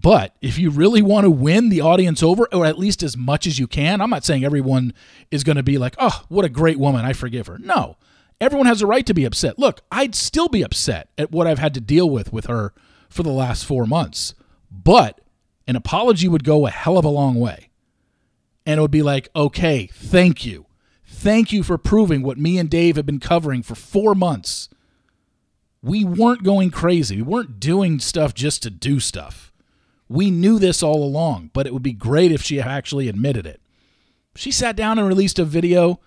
But 0.00 0.34
if 0.40 0.58
you 0.58 0.70
really 0.70 1.02
want 1.02 1.24
to 1.24 1.30
win 1.30 1.68
the 1.68 1.80
audience 1.80 2.22
over, 2.22 2.48
or 2.52 2.64
at 2.64 2.78
least 2.78 3.02
as 3.02 3.16
much 3.16 3.46
as 3.46 3.58
you 3.58 3.66
can, 3.66 4.00
I'm 4.00 4.10
not 4.10 4.24
saying 4.24 4.44
everyone 4.44 4.94
is 5.30 5.44
going 5.44 5.56
to 5.56 5.62
be 5.62 5.78
like, 5.78 5.94
oh, 5.98 6.22
what 6.28 6.44
a 6.44 6.48
great 6.48 6.78
woman. 6.78 7.04
I 7.04 7.12
forgive 7.12 7.48
her. 7.48 7.58
No, 7.58 7.96
everyone 8.40 8.66
has 8.66 8.80
a 8.80 8.86
right 8.86 9.04
to 9.04 9.14
be 9.14 9.24
upset. 9.24 9.58
Look, 9.58 9.82
I'd 9.90 10.14
still 10.14 10.48
be 10.48 10.62
upset 10.62 11.10
at 11.18 11.32
what 11.32 11.46
I've 11.46 11.58
had 11.58 11.74
to 11.74 11.80
deal 11.80 12.08
with 12.08 12.32
with 12.32 12.46
her 12.46 12.72
for 13.08 13.22
the 13.22 13.32
last 13.32 13.66
four 13.66 13.84
months. 13.84 14.34
But 14.70 15.20
an 15.66 15.76
apology 15.76 16.28
would 16.28 16.44
go 16.44 16.66
a 16.66 16.70
hell 16.70 16.96
of 16.96 17.04
a 17.04 17.08
long 17.08 17.34
way. 17.34 17.70
And 18.64 18.78
it 18.78 18.80
would 18.80 18.90
be 18.90 19.02
like, 19.02 19.28
okay, 19.34 19.88
thank 19.92 20.46
you. 20.46 20.66
Thank 21.04 21.52
you 21.52 21.62
for 21.62 21.76
proving 21.76 22.22
what 22.22 22.38
me 22.38 22.56
and 22.58 22.70
Dave 22.70 22.96
have 22.96 23.06
been 23.06 23.20
covering 23.20 23.62
for 23.62 23.74
four 23.74 24.14
months. 24.14 24.68
We 25.82 26.04
weren't 26.04 26.44
going 26.44 26.70
crazy. 26.70 27.16
We 27.16 27.22
weren't 27.22 27.60
doing 27.60 27.98
stuff 27.98 28.32
just 28.32 28.62
to 28.62 28.70
do 28.70 29.00
stuff. 29.00 29.49
We 30.10 30.32
knew 30.32 30.58
this 30.58 30.82
all 30.82 31.04
along, 31.04 31.50
but 31.52 31.68
it 31.68 31.72
would 31.72 31.84
be 31.84 31.92
great 31.92 32.32
if 32.32 32.42
she 32.42 32.60
actually 32.60 33.08
admitted 33.08 33.46
it. 33.46 33.60
She 34.34 34.50
sat 34.50 34.74
down 34.74 34.98
and 34.98 35.06
released 35.06 35.38
a 35.38 35.44
video 35.44 36.00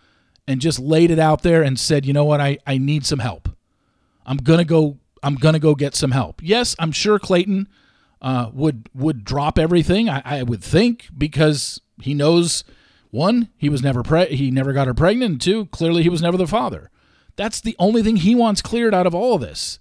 and 0.46 0.60
just 0.60 0.78
laid 0.78 1.10
it 1.10 1.20
out 1.20 1.42
there 1.42 1.64
and 1.64 1.80
said, 1.80 2.06
"You 2.06 2.12
know 2.12 2.26
what? 2.26 2.42
I 2.42 2.58
I 2.68 2.78
need 2.78 3.06
some 3.06 3.20
help. 3.20 3.48
I'm 4.26 4.36
going 4.36 4.58
to 4.60 4.66
go 4.66 4.98
I'm 5.24 5.38
to 5.38 5.58
go 5.58 5.74
get 5.74 5.96
some 5.96 6.12
help." 6.12 6.42
Yes, 6.44 6.76
I'm 6.80 6.92
sure 6.92 7.18
Clayton 7.18 7.70
uh, 8.22 8.50
would 8.52 8.90
would 8.94 9.24
drop 9.24 9.58
everything. 9.58 10.10
I, 10.10 10.22
I 10.26 10.44
would 10.44 10.62
think 10.62 11.08
because 11.18 11.80
he 12.02 12.14
knows 12.14 12.66
one, 13.10 13.48
he 13.56 13.70
was 13.70 13.82
never 13.82 14.04
pre- 14.04 14.36
he 14.36 14.52
never 14.52 14.74
got 14.74 14.88
her 14.88 14.94
pregnant, 14.94 15.32
and 15.32 15.42
two, 15.42 15.68
clearly 15.68 16.04
he 16.04 16.10
was 16.10 16.22
never 16.22 16.36
the 16.36 16.46
father. 16.46 16.90
That's 17.38 17.62
the 17.62 17.78
only 17.80 18.04
thing 18.04 18.18
he 18.18 18.36
wants 18.36 18.62
cleared 18.62 18.94
out 18.94 19.08
of 19.08 19.16
all 19.16 19.36
of 19.36 19.42
this. 19.42 19.80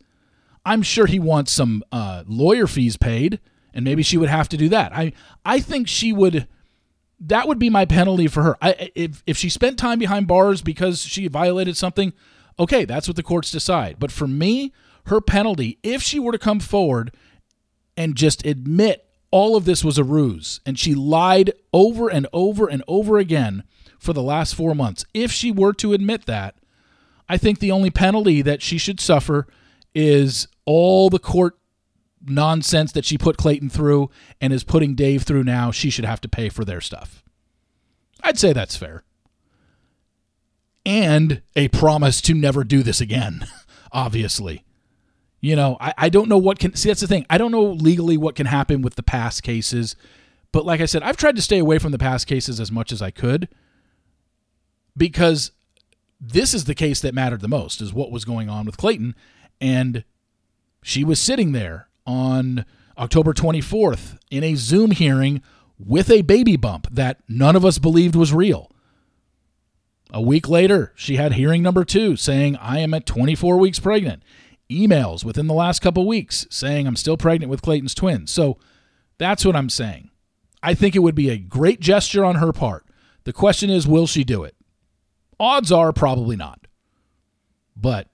I'm 0.64 0.82
sure 0.82 1.06
he 1.06 1.18
wants 1.18 1.50
some 1.50 1.82
uh, 1.90 2.22
lawyer 2.28 2.68
fees 2.68 2.96
paid 2.96 3.40
and 3.74 3.85
maybe 3.85 4.02
she 4.02 4.16
would 4.16 4.28
have 4.28 4.48
to 4.50 4.56
do 4.56 4.68
that. 4.70 4.92
I 4.94 5.12
I 5.44 5.61
think 5.61 5.88
she 5.88 6.12
would. 6.12 6.46
That 7.24 7.46
would 7.46 7.58
be 7.58 7.70
my 7.70 7.85
penalty 7.85 8.26
for 8.26 8.42
her. 8.42 8.56
I, 8.61 8.90
if 8.94 9.22
if 9.26 9.37
she 9.37 9.48
spent 9.48 9.78
time 9.78 9.98
behind 9.98 10.26
bars 10.26 10.61
because 10.61 11.02
she 11.02 11.28
violated 11.28 11.76
something, 11.76 12.12
okay, 12.58 12.85
that's 12.85 13.06
what 13.06 13.16
the 13.16 13.22
courts 13.22 13.50
decide. 13.50 13.96
But 13.98 14.11
for 14.11 14.26
me, 14.26 14.72
her 15.06 15.20
penalty, 15.20 15.78
if 15.82 16.02
she 16.02 16.18
were 16.18 16.32
to 16.32 16.38
come 16.38 16.61
forward 16.61 17.14
and 17.96 18.16
just 18.16 18.44
admit 18.46 19.06
all 19.30 19.56
of 19.56 19.64
this 19.64 19.85
was 19.85 19.98
a 19.98 20.04
ruse 20.04 20.61
and 20.66 20.78
she 20.78 20.94
lied 20.94 21.52
over 21.72 22.08
and 22.08 22.26
over 22.32 22.68
and 22.68 22.82
over 22.87 23.18
again 23.18 23.64
for 23.98 24.12
the 24.12 24.22
last 24.22 24.54
four 24.54 24.74
months, 24.74 25.04
if 25.14 25.30
she 25.30 25.50
were 25.50 25.72
to 25.74 25.92
admit 25.92 26.26
that, 26.26 26.56
I 27.28 27.38
think 27.38 27.58
the 27.58 27.70
only 27.70 27.90
penalty 27.90 28.42
that 28.42 28.62
she 28.62 28.78
should 28.78 29.00
suffer 29.00 29.46
is 29.94 30.48
all 30.64 31.08
the 31.08 31.18
court 31.18 31.56
nonsense 32.26 32.92
that 32.92 33.04
she 33.04 33.18
put 33.18 33.37
Clayton 33.37 33.70
through 33.70 34.11
and 34.40 34.52
is 34.52 34.64
putting 34.64 34.94
Dave 34.94 35.22
through 35.22 35.44
now, 35.44 35.70
she 35.70 35.90
should 35.90 36.04
have 36.04 36.20
to 36.22 36.28
pay 36.28 36.48
for 36.48 36.64
their 36.64 36.80
stuff. 36.80 37.22
I'd 38.22 38.38
say 38.38 38.52
that's 38.52 38.76
fair. 38.76 39.04
And 40.85 41.42
a 41.54 41.68
promise 41.68 42.20
to 42.22 42.35
never 42.35 42.64
do 42.64 42.82
this 42.82 43.00
again, 43.00 43.46
obviously. 43.92 44.64
You 45.40 45.56
know, 45.56 45.76
I, 45.80 45.94
I 45.98 46.08
don't 46.08 46.28
know 46.28 46.38
what 46.38 46.58
can 46.58 46.74
see 46.76 46.88
that's 46.88 47.00
the 47.00 47.06
thing. 47.06 47.26
I 47.28 47.38
don't 47.38 47.50
know 47.50 47.64
legally 47.64 48.16
what 48.16 48.37
can 48.37 48.46
happen 48.46 48.80
with 48.82 48.94
the 48.94 49.02
past 49.02 49.42
cases. 49.42 49.96
But 50.52 50.64
like 50.64 50.80
I 50.80 50.87
said, 50.87 51.02
I've 51.02 51.16
tried 51.16 51.37
to 51.37 51.42
stay 51.42 51.58
away 51.58 51.78
from 51.78 51.92
the 51.92 51.98
past 51.98 52.26
cases 52.26 52.61
as 52.61 52.70
much 52.70 52.92
as 52.92 53.02
I 53.02 53.11
could 53.11 53.48
because 54.96 55.52
this 56.20 56.54
is 56.54 56.64
the 56.64 56.74
case 56.74 57.00
that 57.00 57.14
mattered 57.14 57.40
the 57.40 57.48
most, 57.48 57.80
is 57.80 57.92
what 57.92 58.12
was 58.12 58.24
going 58.24 58.48
on 58.48 58.66
with 58.66 58.76
Clayton. 58.76 59.16
And 59.61 60.04
she 60.82 61.02
was 61.02 61.18
sitting 61.18 61.52
there 61.52 61.88
on 62.06 62.64
October 62.98 63.32
24th 63.32 64.18
in 64.30 64.44
a 64.44 64.54
Zoom 64.54 64.90
hearing 64.90 65.42
with 65.78 66.10
a 66.10 66.22
baby 66.22 66.56
bump 66.56 66.86
that 66.90 67.20
none 67.28 67.56
of 67.56 67.64
us 67.64 67.78
believed 67.78 68.14
was 68.14 68.32
real. 68.32 68.70
A 70.12 70.20
week 70.20 70.48
later, 70.48 70.92
she 70.94 71.16
had 71.16 71.32
hearing 71.32 71.62
number 71.62 71.84
two 71.84 72.16
saying, 72.16 72.56
I 72.56 72.80
am 72.80 72.92
at 72.92 73.06
24 73.06 73.56
weeks 73.56 73.78
pregnant. 73.78 74.22
Emails 74.70 75.24
within 75.24 75.46
the 75.46 75.54
last 75.54 75.80
couple 75.80 76.06
weeks 76.06 76.46
saying, 76.50 76.86
I'm 76.86 76.96
still 76.96 77.16
pregnant 77.16 77.50
with 77.50 77.62
Clayton's 77.62 77.94
twins. 77.94 78.30
So 78.30 78.58
that's 79.18 79.44
what 79.44 79.56
I'm 79.56 79.70
saying. 79.70 80.10
I 80.62 80.74
think 80.74 80.94
it 80.94 81.00
would 81.00 81.14
be 81.14 81.30
a 81.30 81.38
great 81.38 81.80
gesture 81.80 82.24
on 82.24 82.36
her 82.36 82.52
part. 82.52 82.86
The 83.24 83.32
question 83.32 83.70
is, 83.70 83.86
will 83.86 84.06
she 84.06 84.22
do 84.22 84.44
it? 84.44 84.54
Odds 85.40 85.72
are 85.72 85.92
probably 85.92 86.36
not. 86.36 86.66
But 87.76 88.08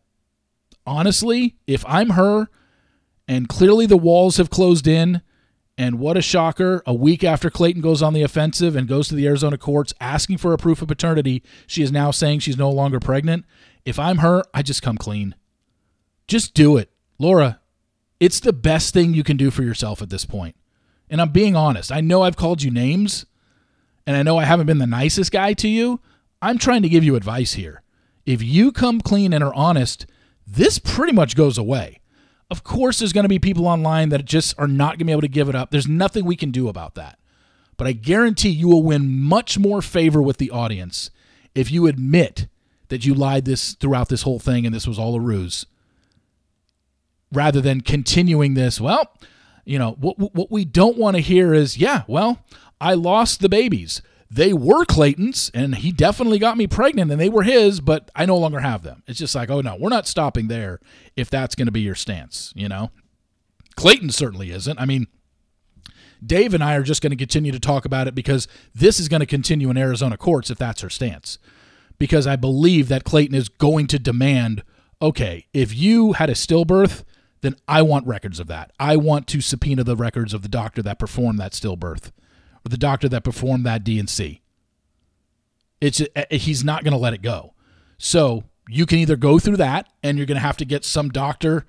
honestly, 0.87 1.57
if 1.67 1.85
I'm 1.87 2.11
her 2.11 2.49
and 3.29 3.49
clearly 3.49 3.87
the 3.87 3.97
walls 3.97 4.39
have 4.39 4.51
closed 4.51 4.89
in. 4.89 5.23
And 5.77 6.01
what 6.01 6.17
a 6.17 6.23
shocker. 6.23 6.83
A 6.87 6.95
week 6.95 7.23
after 7.23 7.51
Clayton 7.51 7.83
goes 7.83 8.03
on 8.03 8.13
the 8.13 8.23
offensive 8.23 8.75
and 8.75 8.89
goes 8.89 9.07
to 9.09 9.15
the 9.15 9.29
Arizona 9.29 9.57
courts 9.57 9.95
asking 10.01 10.39
for 10.39 10.53
a 10.53 10.59
proof 10.59 10.83
of 10.83 10.89
paternity, 10.89 11.45
she 11.69 11.85
is 11.85 11.93
now 11.93 12.11
saying 12.11 12.41
she's 12.41 12.57
no 12.57 12.69
longer 12.69 12.99
pregnant. 12.99 13.45
If 13.85 13.97
I'm 13.97 14.19
her, 14.19 14.43
I 14.53 14.63
just 14.63 14.83
come 14.83 14.97
clean. 14.97 15.37
Just 16.27 16.53
do 16.53 16.77
it. 16.77 16.91
Laura, 17.21 17.61
it's 18.19 18.41
the 18.41 18.53
best 18.53 18.93
thing 18.93 19.15
you 19.15 19.23
can 19.23 19.37
do 19.37 19.53
for 19.53 19.63
yourself 19.63 20.03
at 20.03 20.11
this 20.11 20.25
point. 20.25 20.57
And 21.09 21.21
I'm 21.21 21.31
being 21.31 21.55
honest. 21.55 21.93
I 21.93 22.01
know 22.01 22.23
I've 22.23 22.37
called 22.37 22.63
you 22.63 22.73
names, 22.73 23.25
and 24.05 24.17
I 24.17 24.25
know 24.25 24.37
I 24.37 24.45
haven't 24.45 24.67
been 24.67 24.79
the 24.79 24.87
nicest 24.87 25.31
guy 25.31 25.53
to 25.55 25.69
you. 25.69 26.01
I'm 26.43 26.59
trying 26.59 26.83
to 26.83 26.89
give 26.89 27.05
you 27.05 27.15
advice 27.15 27.53
here. 27.53 27.83
If 28.27 28.43
you 28.43 28.73
come 28.73 29.01
clean 29.01 29.33
and 29.33 29.45
are 29.45 29.55
honest, 29.55 30.07
this 30.47 30.79
pretty 30.79 31.13
much 31.13 31.37
goes 31.37 31.57
away. 31.57 31.98
Of 32.51 32.65
course, 32.65 32.99
there's 32.99 33.13
going 33.13 33.25
to 33.25 33.29
be 33.29 33.39
people 33.39 33.67
online 33.67 34.09
that 34.09 34.25
just 34.25 34.59
are 34.59 34.69
not 34.69 34.93
going 34.93 35.01
to 35.01 35.05
be 35.05 35.13
able 35.13 35.21
to 35.23 35.29
give 35.29 35.49
it 35.49 35.55
up. 35.55 35.71
There's 35.71 35.87
nothing 35.89 36.25
we 36.25 36.37
can 36.37 36.51
do 36.51 36.69
about 36.69 36.95
that. 36.95 37.19
but 37.77 37.87
I 37.87 37.93
guarantee 37.93 38.49
you 38.49 38.69
will 38.69 38.83
win 38.83 39.21
much 39.23 39.59
more 39.59 39.81
favor 39.83 40.21
with 40.23 40.39
the 40.39 40.51
audience 40.51 41.11
if 41.55 41.71
you 41.71 41.87
admit 41.87 42.49
that 42.89 43.05
you 43.05 43.15
lied 43.15 43.45
this 43.45 43.75
throughout 43.75 44.09
this 44.09 44.23
whole 44.23 44.39
thing 44.39 44.65
and 44.67 44.75
this 44.75 44.87
was 44.87 44.99
all 44.99 45.15
a 45.15 45.21
ruse 45.21 45.67
rather 47.33 47.61
than 47.61 47.81
continuing 47.83 48.55
this 48.55 48.81
well 48.81 49.13
you 49.65 49.79
know 49.79 49.93
what 50.01 50.19
what 50.19 50.51
we 50.51 50.65
don't 50.65 50.97
want 50.97 51.17
to 51.17 51.21
hear 51.23 51.53
is 51.53 51.77
yeah 51.77 52.03
well 52.09 52.43
i 52.81 52.95
lost 52.95 53.41
the 53.41 53.49
babies 53.49 54.01
they 54.31 54.53
were 54.53 54.85
clayton's 54.85 55.51
and 55.55 55.77
he 55.77 55.91
definitely 55.91 56.39
got 56.39 56.57
me 56.57 56.67
pregnant 56.67 57.11
and 57.11 57.21
they 57.21 57.29
were 57.29 57.43
his 57.43 57.81
but 57.81 58.11
i 58.15 58.27
no 58.27 58.37
longer 58.37 58.61
have 58.61 58.83
them. 58.83 59.03
It's 59.07 59.19
just 59.19 59.35
like 59.35 59.51
oh 59.51 59.61
no 59.61 59.77
we're 59.79 59.89
not 59.89 60.07
stopping 60.07 60.49
there 60.49 60.81
if 61.17 61.31
that's 61.31 61.55
going 61.55 61.67
to 61.67 61.73
be 61.73 61.81
your 61.81 61.95
stance 61.95 62.53
you 62.55 62.69
know? 62.69 62.91
Clayton 63.77 64.11
certainly 64.11 64.51
isn't. 64.51 64.79
I 64.79 64.85
mean 64.85 65.07
dave 66.25 66.53
and 66.53 66.65
i 66.65 66.75
are 66.75 66.83
just 66.83 67.01
going 67.01 67.13
to 67.13 67.17
continue 67.17 67.53
to 67.53 67.61
talk 67.61 67.85
about 67.85 68.09
it 68.09 68.15
because 68.15 68.49
this 68.75 68.99
is 68.99 69.09
going 69.09 69.21
to 69.21 69.27
continue 69.27 69.71
in 69.71 69.77
arizona 69.77 70.17
courts 70.17 70.51
if 70.51 70.59
that's 70.59 70.81
her 70.81 70.91
stance. 70.91 71.39
Because 71.99 72.27
i 72.27 72.37
believe 72.37 72.89
that 72.89 73.05
clayton 73.05 73.35
is 73.35 73.49
going 73.49 73.87
to 73.89 73.99
demand 73.99 74.63
okay 75.01 75.47
if 75.53 75.75
you 75.75 76.15
had 76.15 76.29
a 76.29 76.35
stillbirth 76.35 77.05
then 77.41 77.57
I 77.67 77.83
want 77.83 78.07
records 78.07 78.41
of 78.41 78.47
that. 78.49 78.73
I 78.81 78.97
want 78.97 79.27
to 79.29 79.41
subpoena 79.41 79.85
the 79.85 79.97
records 79.97 80.35
of 80.35 80.43
the 80.43 80.49
doctor 80.49 80.83
that 80.83 80.99
performed 80.99 81.39
that 81.39 81.53
stillbirth 81.53 82.11
or 82.65 82.69
the 82.69 82.77
doctor 82.79 83.09
that 83.09 83.25
performed 83.25 83.65
that 83.67 83.85
D&C. 83.85 84.43
It's 85.81 86.01
eh, 86.17 86.25
he's 86.31 86.65
not 86.65 86.85
going 86.85 86.93
to 86.93 86.99
let 86.99 87.15
it 87.15 87.23
go. 87.23 87.55
So, 87.99 88.45
you 88.71 88.85
can 88.85 88.99
either 88.99 89.17
go 89.17 89.39
through 89.39 89.57
that 89.57 89.89
and 90.03 90.19
you're 90.19 90.27
going 90.27 90.37
to 90.37 90.43
have 90.43 90.59
to 90.59 90.65
get 90.65 90.85
some 90.85 91.09
doctor 91.09 91.67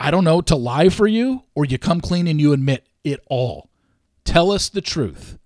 I 0.00 0.10
don't 0.10 0.24
know 0.24 0.40
to 0.40 0.56
lie 0.56 0.88
for 0.88 1.06
you 1.06 1.44
or 1.54 1.66
you 1.66 1.78
come 1.78 2.00
clean 2.00 2.26
and 2.26 2.40
you 2.40 2.54
admit 2.54 2.86
it 3.04 3.20
all. 3.28 3.68
Tell 4.24 4.50
us 4.50 4.70
the 4.70 4.80
truth. 4.80 5.38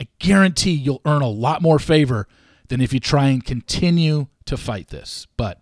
I 0.00 0.06
guarantee 0.20 0.70
you'll 0.70 1.02
earn 1.04 1.22
a 1.22 1.28
lot 1.28 1.60
more 1.60 1.80
favor 1.80 2.28
than 2.68 2.80
if 2.80 2.92
you 2.92 3.00
try 3.00 3.26
and 3.26 3.44
continue 3.44 4.28
to 4.44 4.56
fight 4.56 4.88
this. 4.88 5.26
But 5.36 5.60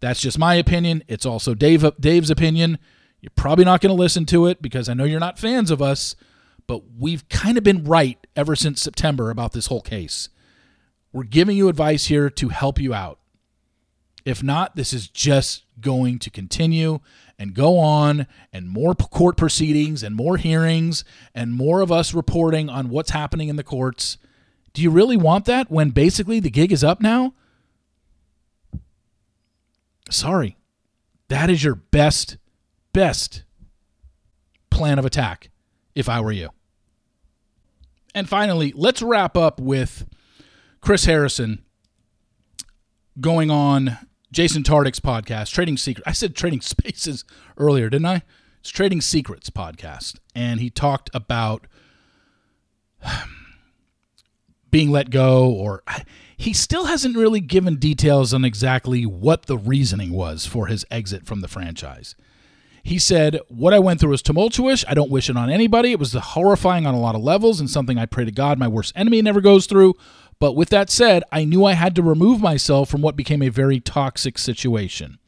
that's 0.00 0.20
just 0.20 0.38
my 0.38 0.54
opinion. 0.54 1.04
It's 1.08 1.26
also 1.26 1.54
Dave 1.54 1.84
Dave's 2.00 2.30
opinion. 2.30 2.78
You're 3.20 3.32
probably 3.36 3.66
not 3.66 3.82
going 3.82 3.94
to 3.94 4.00
listen 4.00 4.24
to 4.26 4.46
it 4.46 4.62
because 4.62 4.88
I 4.88 4.94
know 4.94 5.04
you're 5.04 5.20
not 5.20 5.38
fans 5.38 5.70
of 5.70 5.82
us, 5.82 6.16
but 6.66 6.82
we've 6.98 7.28
kind 7.28 7.58
of 7.58 7.64
been 7.64 7.84
right 7.84 8.18
ever 8.36 8.56
since 8.56 8.80
September 8.80 9.30
about 9.30 9.52
this 9.52 9.66
whole 9.66 9.82
case. 9.82 10.28
We're 11.12 11.24
giving 11.24 11.56
you 11.56 11.68
advice 11.68 12.06
here 12.06 12.28
to 12.30 12.48
help 12.48 12.80
you 12.80 12.92
out. 12.94 13.18
If 14.24 14.42
not, 14.42 14.74
this 14.74 14.92
is 14.92 15.08
just 15.08 15.64
going 15.80 16.18
to 16.20 16.30
continue 16.30 17.00
and 17.38 17.52
go 17.52 17.78
on, 17.78 18.26
and 18.52 18.68
more 18.68 18.94
court 18.94 19.36
proceedings 19.36 20.02
and 20.02 20.14
more 20.14 20.36
hearings 20.36 21.04
and 21.34 21.52
more 21.52 21.80
of 21.80 21.90
us 21.90 22.14
reporting 22.14 22.68
on 22.68 22.88
what's 22.88 23.10
happening 23.10 23.48
in 23.48 23.56
the 23.56 23.64
courts. 23.64 24.18
Do 24.72 24.82
you 24.82 24.90
really 24.90 25.16
want 25.16 25.44
that 25.46 25.70
when 25.70 25.90
basically 25.90 26.40
the 26.40 26.50
gig 26.50 26.72
is 26.72 26.84
up 26.84 27.00
now? 27.00 27.34
Sorry. 30.10 30.56
That 31.28 31.50
is 31.50 31.64
your 31.64 31.74
best, 31.74 32.36
best 32.92 33.42
plan 34.70 34.98
of 34.98 35.04
attack 35.04 35.50
if 35.94 36.08
I 36.08 36.20
were 36.20 36.32
you. 36.32 36.50
And 38.14 38.28
finally, 38.28 38.72
let's 38.76 39.02
wrap 39.02 39.36
up 39.36 39.60
with 39.60 40.06
Chris 40.80 41.04
Harrison 41.04 41.64
going 43.20 43.50
on 43.50 43.98
Jason 44.30 44.62
Tartick's 44.62 45.00
podcast, 45.00 45.52
Trading 45.52 45.76
Secrets. 45.76 46.08
I 46.08 46.12
said 46.12 46.34
Trading 46.36 46.60
Spaces 46.62 47.24
earlier, 47.56 47.90
didn't 47.90 48.06
I? 48.06 48.22
It's 48.60 48.70
Trading 48.70 49.00
Secrets 49.00 49.50
podcast. 49.50 50.18
And 50.34 50.60
he 50.60 50.70
talked 50.70 51.10
about 51.12 51.66
being 54.70 54.90
let 54.90 55.10
go 55.10 55.50
or 55.50 55.82
he 56.36 56.52
still 56.52 56.86
hasn't 56.86 57.16
really 57.16 57.40
given 57.40 57.76
details 57.76 58.34
on 58.34 58.44
exactly 58.44 59.06
what 59.06 59.46
the 59.46 59.58
reasoning 59.58 60.12
was 60.12 60.46
for 60.46 60.66
his 60.66 60.84
exit 60.90 61.26
from 61.26 61.40
the 61.40 61.48
franchise. 61.48 62.16
He 62.84 62.98
said, 62.98 63.40
What 63.48 63.74
I 63.74 63.80
went 63.80 63.98
through 63.98 64.10
was 64.10 64.22
tumultuous. 64.22 64.84
I 64.86 64.94
don't 64.94 65.10
wish 65.10 65.28
it 65.28 65.36
on 65.36 65.50
anybody. 65.50 65.90
It 65.90 65.98
was 65.98 66.12
horrifying 66.12 66.86
on 66.86 66.94
a 66.94 67.00
lot 67.00 67.16
of 67.16 67.22
levels 67.22 67.58
and 67.58 67.68
something 67.68 67.98
I 67.98 68.06
pray 68.06 68.24
to 68.24 68.30
God 68.30 68.58
my 68.58 68.68
worst 68.68 68.92
enemy 68.94 69.20
never 69.22 69.40
goes 69.40 69.66
through. 69.66 69.94
But 70.38 70.52
with 70.52 70.68
that 70.68 70.90
said, 70.90 71.24
I 71.32 71.44
knew 71.44 71.64
I 71.64 71.72
had 71.72 71.96
to 71.96 72.02
remove 72.02 72.40
myself 72.40 72.88
from 72.88 73.02
what 73.02 73.16
became 73.16 73.42
a 73.42 73.48
very 73.48 73.80
toxic 73.80 74.38
situation. 74.38 75.18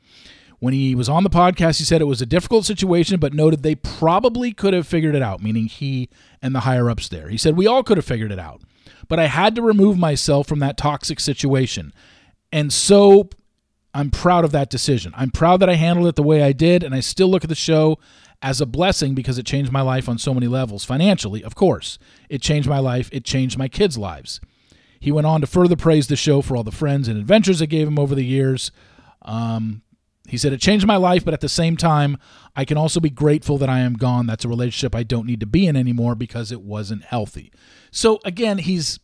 When 0.58 0.72
he 0.72 0.94
was 0.94 1.08
on 1.08 1.22
the 1.22 1.30
podcast, 1.30 1.78
he 1.78 1.84
said 1.84 2.00
it 2.00 2.06
was 2.06 2.22
a 2.22 2.26
difficult 2.26 2.64
situation, 2.64 3.18
but 3.18 3.34
noted 3.34 3.62
they 3.62 3.74
probably 3.74 4.52
could 4.52 4.72
have 4.72 4.86
figured 4.86 5.14
it 5.14 5.22
out, 5.22 5.42
meaning 5.42 5.66
he 5.66 6.08
and 6.40 6.54
the 6.54 6.60
higher 6.60 6.88
ups 6.88 7.08
there. 7.08 7.28
He 7.28 7.36
said, 7.36 7.56
We 7.56 7.66
all 7.66 7.82
could 7.82 7.98
have 7.98 8.06
figured 8.06 8.32
it 8.32 8.38
out 8.38 8.62
but 9.08 9.18
I 9.18 9.26
had 9.26 9.54
to 9.56 9.62
remove 9.62 9.98
myself 9.98 10.46
from 10.46 10.58
that 10.60 10.76
toxic 10.76 11.20
situation. 11.20 11.92
And 12.52 12.72
so 12.72 13.28
I'm 13.96 14.10
proud 14.10 14.44
of 14.44 14.52
that 14.52 14.68
decision. 14.68 15.14
I'm 15.16 15.30
proud 15.30 15.60
that 15.60 15.70
I 15.70 15.74
handled 15.74 16.06
it 16.06 16.16
the 16.16 16.22
way 16.22 16.42
I 16.42 16.52
did, 16.52 16.82
and 16.82 16.94
I 16.94 17.00
still 17.00 17.28
look 17.28 17.44
at 17.44 17.48
the 17.48 17.54
show 17.54 17.98
as 18.42 18.60
a 18.60 18.66
blessing 18.66 19.14
because 19.14 19.38
it 19.38 19.46
changed 19.46 19.72
my 19.72 19.80
life 19.80 20.06
on 20.06 20.18
so 20.18 20.34
many 20.34 20.46
levels. 20.46 20.84
Financially, 20.84 21.42
of 21.42 21.54
course, 21.54 21.98
it 22.28 22.42
changed 22.42 22.68
my 22.68 22.78
life, 22.78 23.08
it 23.10 23.24
changed 23.24 23.56
my 23.56 23.68
kids' 23.68 23.96
lives. 23.96 24.38
He 25.00 25.10
went 25.10 25.26
on 25.26 25.40
to 25.40 25.46
further 25.46 25.76
praise 25.76 26.08
the 26.08 26.16
show 26.16 26.42
for 26.42 26.58
all 26.58 26.62
the 26.62 26.70
friends 26.70 27.08
and 27.08 27.18
adventures 27.18 27.62
it 27.62 27.68
gave 27.68 27.88
him 27.88 27.98
over 27.98 28.14
the 28.14 28.24
years. 28.24 28.70
Um, 29.22 29.80
he 30.28 30.36
said, 30.36 30.52
It 30.52 30.60
changed 30.60 30.86
my 30.86 30.96
life, 30.96 31.24
but 31.24 31.32
at 31.32 31.40
the 31.40 31.48
same 31.48 31.78
time, 31.78 32.18
I 32.54 32.66
can 32.66 32.76
also 32.76 33.00
be 33.00 33.08
grateful 33.08 33.56
that 33.58 33.70
I 33.70 33.78
am 33.78 33.94
gone. 33.94 34.26
That's 34.26 34.44
a 34.44 34.48
relationship 34.48 34.94
I 34.94 35.04
don't 35.04 35.26
need 35.26 35.40
to 35.40 35.46
be 35.46 35.66
in 35.66 35.74
anymore 35.74 36.14
because 36.14 36.52
it 36.52 36.60
wasn't 36.60 37.04
healthy. 37.04 37.50
So 37.90 38.20
again, 38.26 38.58
he's 38.58 39.00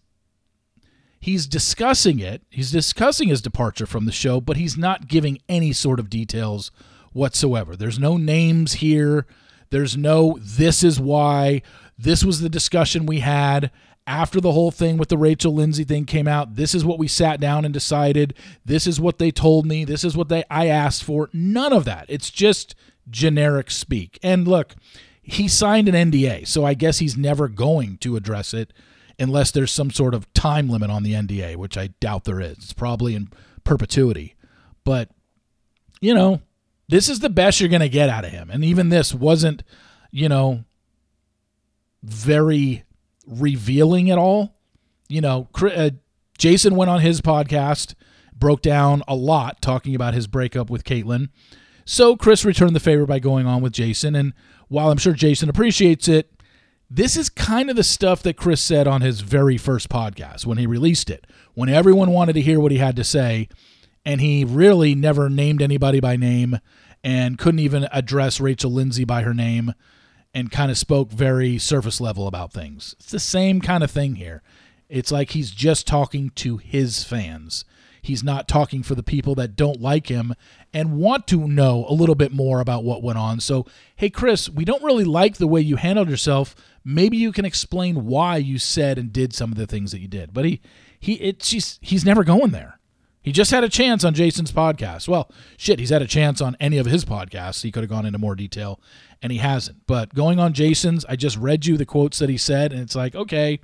he's 1.22 1.46
discussing 1.46 2.18
it. 2.18 2.42
He's 2.50 2.70
discussing 2.70 3.28
his 3.28 3.40
departure 3.40 3.86
from 3.86 4.04
the 4.04 4.12
show, 4.12 4.40
but 4.40 4.58
he's 4.58 4.76
not 4.76 5.08
giving 5.08 5.38
any 5.48 5.72
sort 5.72 5.98
of 5.98 6.10
details 6.10 6.70
whatsoever. 7.12 7.76
There's 7.76 7.98
no 7.98 8.16
names 8.16 8.74
here. 8.74 9.26
There's 9.70 9.96
no 9.96 10.38
this 10.40 10.82
is 10.82 11.00
why. 11.00 11.62
This 11.96 12.24
was 12.24 12.40
the 12.40 12.48
discussion 12.50 13.06
we 13.06 13.20
had 13.20 13.70
after 14.06 14.40
the 14.40 14.52
whole 14.52 14.72
thing 14.72 14.96
with 14.96 15.08
the 15.08 15.16
Rachel 15.16 15.54
Lindsay 15.54 15.84
thing 15.84 16.06
came 16.06 16.26
out, 16.26 16.56
this 16.56 16.74
is 16.74 16.84
what 16.84 16.98
we 16.98 17.06
sat 17.06 17.40
down 17.40 17.64
and 17.64 17.72
decided. 17.72 18.34
This 18.64 18.86
is 18.86 19.00
what 19.00 19.18
they 19.18 19.30
told 19.30 19.64
me. 19.64 19.84
This 19.84 20.02
is 20.02 20.16
what 20.16 20.28
they 20.28 20.42
I 20.50 20.66
asked 20.66 21.04
for. 21.04 21.30
None 21.32 21.72
of 21.72 21.84
that. 21.84 22.06
It's 22.08 22.28
just 22.28 22.74
generic 23.08 23.70
speak. 23.70 24.18
And 24.20 24.48
look, 24.48 24.74
he 25.22 25.46
signed 25.46 25.88
an 25.88 26.10
NDA, 26.10 26.48
so 26.48 26.64
I 26.64 26.74
guess 26.74 26.98
he's 26.98 27.16
never 27.16 27.46
going 27.46 27.98
to 27.98 28.16
address 28.16 28.52
it 28.52 28.72
unless 29.22 29.50
there's 29.50 29.70
some 29.70 29.90
sort 29.90 30.14
of 30.14 30.32
time 30.34 30.68
limit 30.68 30.90
on 30.90 31.02
the 31.02 31.14
NDA, 31.14 31.56
which 31.56 31.78
I 31.78 31.88
doubt 32.00 32.24
there 32.24 32.40
is. 32.40 32.58
It's 32.58 32.72
probably 32.72 33.14
in 33.14 33.28
perpetuity. 33.64 34.34
But 34.84 35.08
you 36.00 36.12
know, 36.12 36.42
this 36.88 37.08
is 37.08 37.20
the 37.20 37.30
best 37.30 37.60
you're 37.60 37.70
going 37.70 37.80
to 37.80 37.88
get 37.88 38.10
out 38.10 38.24
of 38.24 38.32
him. 38.32 38.50
And 38.50 38.64
even 38.64 38.90
this 38.90 39.14
wasn't, 39.14 39.62
you 40.10 40.28
know, 40.28 40.64
very 42.02 42.84
revealing 43.26 44.10
at 44.10 44.18
all. 44.18 44.56
You 45.08 45.20
know, 45.20 45.48
uh, 45.62 45.90
Jason 46.36 46.74
went 46.74 46.90
on 46.90 47.00
his 47.00 47.20
podcast, 47.20 47.94
broke 48.36 48.62
down 48.62 49.02
a 49.06 49.14
lot 49.14 49.62
talking 49.62 49.94
about 49.94 50.12
his 50.12 50.26
breakup 50.26 50.68
with 50.68 50.84
Kaitlyn. 50.84 51.30
So 51.84 52.16
Chris 52.16 52.44
returned 52.44 52.74
the 52.74 52.80
favor 52.80 53.06
by 53.06 53.20
going 53.20 53.46
on 53.46 53.62
with 53.62 53.72
Jason. 53.72 54.14
And 54.16 54.32
while 54.68 54.90
I'm 54.90 54.98
sure 54.98 55.12
Jason 55.12 55.48
appreciates 55.48 56.08
it, 56.08 56.32
this 56.94 57.16
is 57.16 57.30
kind 57.30 57.70
of 57.70 57.76
the 57.76 57.82
stuff 57.82 58.22
that 58.22 58.36
Chris 58.36 58.60
said 58.60 58.86
on 58.86 59.00
his 59.00 59.20
very 59.20 59.56
first 59.56 59.88
podcast 59.88 60.44
when 60.44 60.58
he 60.58 60.66
released 60.66 61.08
it, 61.08 61.26
when 61.54 61.70
everyone 61.70 62.10
wanted 62.10 62.34
to 62.34 62.42
hear 62.42 62.60
what 62.60 62.70
he 62.70 62.78
had 62.78 62.96
to 62.96 63.04
say. 63.04 63.48
And 64.04 64.20
he 64.20 64.44
really 64.44 64.94
never 64.94 65.30
named 65.30 65.62
anybody 65.62 66.00
by 66.00 66.16
name 66.16 66.58
and 67.02 67.38
couldn't 67.38 67.60
even 67.60 67.88
address 67.92 68.40
Rachel 68.40 68.70
Lindsay 68.70 69.04
by 69.04 69.22
her 69.22 69.32
name 69.32 69.72
and 70.34 70.50
kind 70.50 70.70
of 70.70 70.76
spoke 70.76 71.10
very 71.10 71.56
surface 71.56 71.98
level 71.98 72.26
about 72.26 72.52
things. 72.52 72.94
It's 72.98 73.10
the 73.10 73.20
same 73.20 73.62
kind 73.62 73.82
of 73.82 73.90
thing 73.90 74.16
here. 74.16 74.42
It's 74.90 75.10
like 75.10 75.30
he's 75.30 75.50
just 75.50 75.86
talking 75.86 76.30
to 76.36 76.58
his 76.58 77.04
fans. 77.04 77.64
He's 78.02 78.24
not 78.24 78.48
talking 78.48 78.82
for 78.82 78.96
the 78.96 79.02
people 79.04 79.36
that 79.36 79.54
don't 79.54 79.80
like 79.80 80.08
him 80.08 80.34
and 80.74 80.98
want 80.98 81.28
to 81.28 81.46
know 81.46 81.86
a 81.88 81.94
little 81.94 82.16
bit 82.16 82.32
more 82.32 82.60
about 82.60 82.82
what 82.82 83.02
went 83.02 83.18
on. 83.18 83.38
So, 83.38 83.64
hey, 83.94 84.10
Chris, 84.10 84.48
we 84.48 84.64
don't 84.64 84.82
really 84.82 85.04
like 85.04 85.36
the 85.36 85.46
way 85.46 85.60
you 85.60 85.76
handled 85.76 86.10
yourself. 86.10 86.56
Maybe 86.84 87.16
you 87.16 87.32
can 87.32 87.44
explain 87.44 88.04
why 88.04 88.36
you 88.36 88.58
said 88.58 88.98
and 88.98 89.12
did 89.12 89.32
some 89.32 89.52
of 89.52 89.58
the 89.58 89.66
things 89.66 89.92
that 89.92 90.00
you 90.00 90.08
did. 90.08 90.32
But 90.32 90.44
he, 90.44 90.60
he, 90.98 91.14
it's 91.14 91.50
just, 91.50 91.78
he's 91.82 92.04
never 92.04 92.24
going 92.24 92.50
there. 92.50 92.78
He 93.22 93.30
just 93.30 93.52
had 93.52 93.62
a 93.62 93.68
chance 93.68 94.02
on 94.04 94.14
Jason's 94.14 94.50
podcast. 94.50 95.06
Well, 95.06 95.30
shit, 95.56 95.78
he's 95.78 95.90
had 95.90 96.02
a 96.02 96.08
chance 96.08 96.40
on 96.40 96.56
any 96.58 96.78
of 96.78 96.86
his 96.86 97.04
podcasts. 97.04 97.62
He 97.62 97.70
could 97.70 97.84
have 97.84 97.90
gone 97.90 98.04
into 98.04 98.18
more 98.18 98.34
detail, 98.34 98.80
and 99.22 99.30
he 99.30 99.38
hasn't. 99.38 99.86
But 99.86 100.12
going 100.12 100.40
on 100.40 100.54
Jason's, 100.54 101.04
I 101.04 101.14
just 101.14 101.36
read 101.36 101.64
you 101.64 101.76
the 101.76 101.86
quotes 101.86 102.18
that 102.18 102.28
he 102.28 102.36
said, 102.36 102.72
and 102.72 102.82
it's 102.82 102.96
like, 102.96 103.14
okay, 103.14 103.60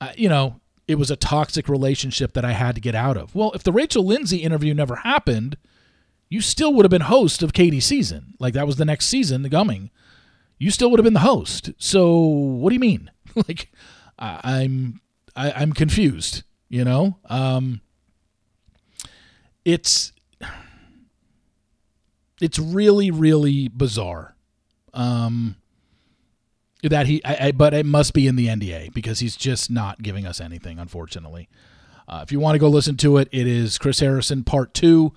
uh, 0.00 0.12
you 0.16 0.28
know, 0.28 0.60
it 0.86 0.94
was 0.94 1.10
a 1.10 1.16
toxic 1.16 1.68
relationship 1.68 2.32
that 2.34 2.44
I 2.44 2.52
had 2.52 2.76
to 2.76 2.80
get 2.80 2.94
out 2.94 3.16
of. 3.16 3.34
Well, 3.34 3.50
if 3.52 3.64
the 3.64 3.72
Rachel 3.72 4.04
Lindsay 4.04 4.38
interview 4.38 4.74
never 4.74 4.96
happened, 4.96 5.56
you 6.28 6.40
still 6.40 6.72
would 6.74 6.84
have 6.84 6.90
been 6.90 7.02
host 7.02 7.42
of 7.42 7.52
Katie's 7.52 7.84
season. 7.84 8.34
Like 8.38 8.54
that 8.54 8.66
was 8.66 8.76
the 8.76 8.84
next 8.84 9.06
season, 9.06 9.42
the 9.42 9.48
gumming. 9.48 9.90
You 10.60 10.70
still 10.70 10.90
would 10.90 11.00
have 11.00 11.04
been 11.04 11.14
the 11.14 11.20
host. 11.20 11.70
So 11.78 12.18
what 12.18 12.68
do 12.68 12.74
you 12.74 12.80
mean? 12.80 13.10
like 13.34 13.72
I, 14.18 14.40
I'm 14.44 15.00
I, 15.34 15.50
I'm 15.52 15.72
confused. 15.72 16.44
You 16.68 16.84
know, 16.84 17.16
um, 17.24 17.80
it's 19.64 20.12
it's 22.40 22.58
really 22.58 23.10
really 23.10 23.68
bizarre. 23.68 24.36
Um, 24.92 25.56
that 26.82 27.06
he, 27.06 27.24
I, 27.24 27.46
I, 27.46 27.52
but 27.52 27.74
it 27.74 27.86
must 27.86 28.12
be 28.12 28.26
in 28.26 28.36
the 28.36 28.48
NDA 28.48 28.92
because 28.92 29.20
he's 29.20 29.36
just 29.36 29.70
not 29.70 30.02
giving 30.02 30.26
us 30.26 30.40
anything, 30.40 30.78
unfortunately. 30.78 31.48
Uh, 32.08 32.20
if 32.22 32.32
you 32.32 32.40
want 32.40 32.54
to 32.54 32.58
go 32.58 32.68
listen 32.68 32.96
to 32.98 33.18
it, 33.18 33.28
it 33.32 33.46
is 33.46 33.78
Chris 33.78 34.00
Harrison 34.00 34.44
Part 34.44 34.74
Two 34.74 35.12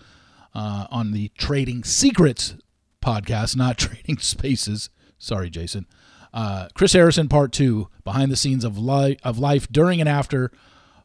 uh, 0.53 0.87
on 0.89 1.11
the 1.11 1.31
Trading 1.37 1.83
Secrets 1.83 2.55
podcast, 3.01 3.57
not 3.57 3.77
Trading 3.79 4.17
Spaces. 4.19 4.89
Sorry, 5.23 5.49
Jason. 5.49 5.87
Uh, 6.33 6.67
Chris 6.73 6.91
Harrison 6.91 7.29
Part 7.29 7.53
Two, 7.53 7.87
behind 8.03 8.29
the 8.29 8.35
scenes 8.35 8.65
of 8.65 8.77
life 8.77 9.17
of 9.23 9.39
life 9.39 9.67
during 9.71 10.01
and 10.01 10.09
after 10.09 10.51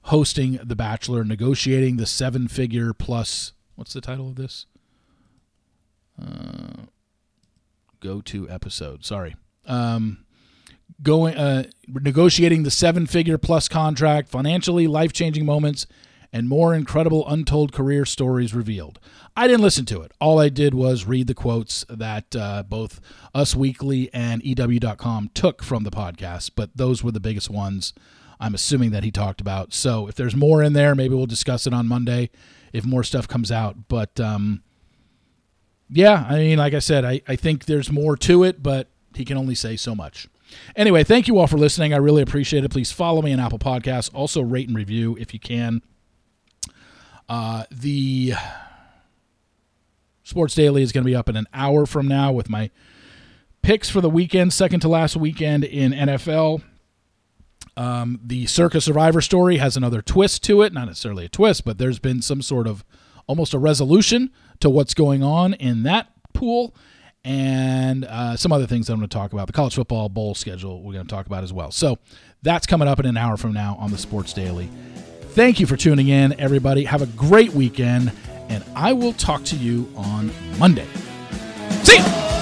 hosting 0.02 0.59
The 0.62 0.74
Bachelor, 0.74 1.22
negotiating 1.22 1.98
the 1.98 2.07
seven-figure 2.07 2.94
plus. 2.94 3.52
What's 3.76 3.92
the 3.92 4.00
title 4.00 4.28
of 4.28 4.35
this? 4.35 4.66
Uh, 6.20 6.87
go 8.00 8.20
to 8.22 8.50
episode. 8.50 9.04
Sorry. 9.04 9.37
Um, 9.66 10.24
going 11.00 11.37
uh, 11.37 11.64
negotiating 11.87 12.64
the 12.64 12.72
seven 12.72 13.07
figure 13.07 13.38
plus 13.38 13.68
contract, 13.68 14.31
financially 14.31 14.88
life 14.88 15.12
changing 15.12 15.46
moments, 15.46 15.87
and 16.33 16.49
more 16.49 16.75
incredible 16.75 17.27
untold 17.29 17.73
career 17.73 18.05
stories 18.05 18.55
revealed. 18.55 18.99
I 19.37 19.47
didn't 19.47 19.62
listen 19.62 19.85
to 19.87 20.03
it. 20.03 20.12
All 20.21 20.38
I 20.38 20.49
did 20.49 20.75
was 20.75 21.05
read 21.05 21.27
the 21.27 21.35
quotes 21.35 21.85
that 21.88 22.35
uh, 22.37 22.64
both 22.64 23.01
Us 23.35 23.55
Weekly 23.55 24.11
and 24.12 24.43
EW.com 24.43 25.31
took 25.35 25.62
from 25.62 25.85
the 25.85 25.91
podcast, 25.91 26.51
but 26.55 26.77
those 26.77 27.03
were 27.03 27.12
the 27.12 27.21
biggest 27.21 27.49
ones 27.49 27.95
I'm 28.41 28.55
assuming 28.55 28.91
that 28.91 29.05
he 29.05 29.11
talked 29.11 29.41
about. 29.41 29.73
So 29.73 30.07
if 30.07 30.14
there's 30.14 30.37
more 30.37 30.62
in 30.62 30.73
there, 30.73 30.95
maybe 30.95 31.14
we'll 31.14 31.27
discuss 31.27 31.67
it 31.67 31.73
on 31.73 31.88
Monday 31.88 32.31
if 32.73 32.85
more 32.85 33.03
stuff 33.03 33.27
comes 33.27 33.51
out. 33.51 33.88
But 33.88 34.21
um, 34.21 34.62
yeah, 35.91 36.27
I 36.29 36.37
mean, 36.37 36.59
like 36.59 36.75
I 36.75 36.79
said, 36.79 37.05
I, 37.05 37.21
I 37.27 37.37
think 37.37 37.64
there's 37.64 37.91
more 37.91 38.17
to 38.19 38.45
it, 38.45 38.62
but 38.62 38.88
he 39.14 39.25
can 39.25 39.37
only 39.37 39.55
say 39.55 39.77
so 39.77 39.95
much. 39.95 40.29
Anyway, 40.77 41.05
thank 41.05 41.29
you 41.29 41.38
all 41.38 41.47
for 41.47 41.59
listening. 41.59 41.93
I 41.93 41.99
really 41.99 42.23
appreciate 42.23 42.64
it. 42.64 42.71
Please 42.71 42.91
follow 42.91 43.23
me 43.23 43.33
on 43.33 43.41
Apple 43.41 43.59
Podcasts. 43.59 44.11
Also, 44.14 44.41
rate 44.41 44.69
and 44.69 44.77
review 44.77 45.17
if 45.21 45.35
you 45.35 45.41
can. 45.41 45.83
Uh, 47.29 47.64
the 47.71 48.33
Sports 50.23 50.55
Daily 50.55 50.83
is 50.83 50.93
going 50.93 51.05
to 51.05 51.07
be 51.07 51.14
up 51.17 51.29
in 51.29 51.37
an 51.37 51.47
hour 51.53 51.87
from 51.87 52.09
now 52.09 52.33
with 52.33 52.49
my 52.49 52.71
picks 53.62 53.91
for 53.91 54.01
the 54.01 54.11
weekend, 54.11 54.53
second 54.53 54.81
to 54.81 54.88
last 54.88 55.17
weekend 55.17 55.64
in 55.64 55.93
NFL. 55.93 56.62
Um, 57.77 58.19
the 58.25 58.47
Circa 58.47 58.81
Survivor 58.81 59.21
story 59.21 59.59
has 59.59 59.77
another 59.77 60.03
twist 60.03 60.43
to 60.45 60.62
it. 60.62 60.73
Not 60.73 60.87
necessarily 60.87 61.27
a 61.27 61.29
twist, 61.29 61.64
but 61.64 61.79
there's 61.79 61.99
been 61.99 62.23
some 62.23 62.43
sort 62.43 62.67
of 62.67 62.85
almost 63.27 63.55
a 63.55 63.59
resolution 63.59 64.31
to 64.61 64.69
what's 64.69 64.95
going 64.95 65.23
on 65.23 65.55
in 65.55 65.83
that 65.85 66.09
pool 66.33 66.75
and 67.25 68.05
uh, 68.05 68.37
some 68.37 68.53
other 68.53 68.67
things 68.67 68.87
that 68.87 68.95
I'm 68.95 68.99
going 68.99 69.09
to 69.09 69.17
talk 69.17 69.33
about. 69.33 69.47
The 69.47 69.53
college 69.53 69.75
football 69.75 70.09
bowl 70.09 70.35
schedule 70.35 70.83
we're 70.83 70.95
going 70.95 71.07
to 71.07 71.14
talk 71.14 71.27
about 71.27 71.45
as 71.45 71.53
well. 71.53 71.71
So 71.71 71.99
that's 72.43 72.67
coming 72.67 72.88
up 72.88 72.99
in 72.99 73.07
an 73.07 73.17
hour 73.17 73.37
from 73.37 73.53
now 73.53 73.77
on 73.79 73.91
the 73.91 73.99
Sports 73.99 74.33
Daily. 74.33 74.69
Thank 75.31 75.61
you 75.61 75.67
for 75.67 75.77
tuning 75.77 76.09
in, 76.09 76.38
everybody. 76.41 76.85
Have 76.85 77.03
a 77.03 77.07
great 77.07 77.53
weekend, 77.53 78.12
and 78.49 78.64
I 78.75 78.93
will 78.93 79.12
talk 79.12 79.45
to 79.45 79.57
you 79.57 79.88
on 79.95 80.33
Monday. 80.59 80.87
See 81.85 81.99
you. 81.99 82.38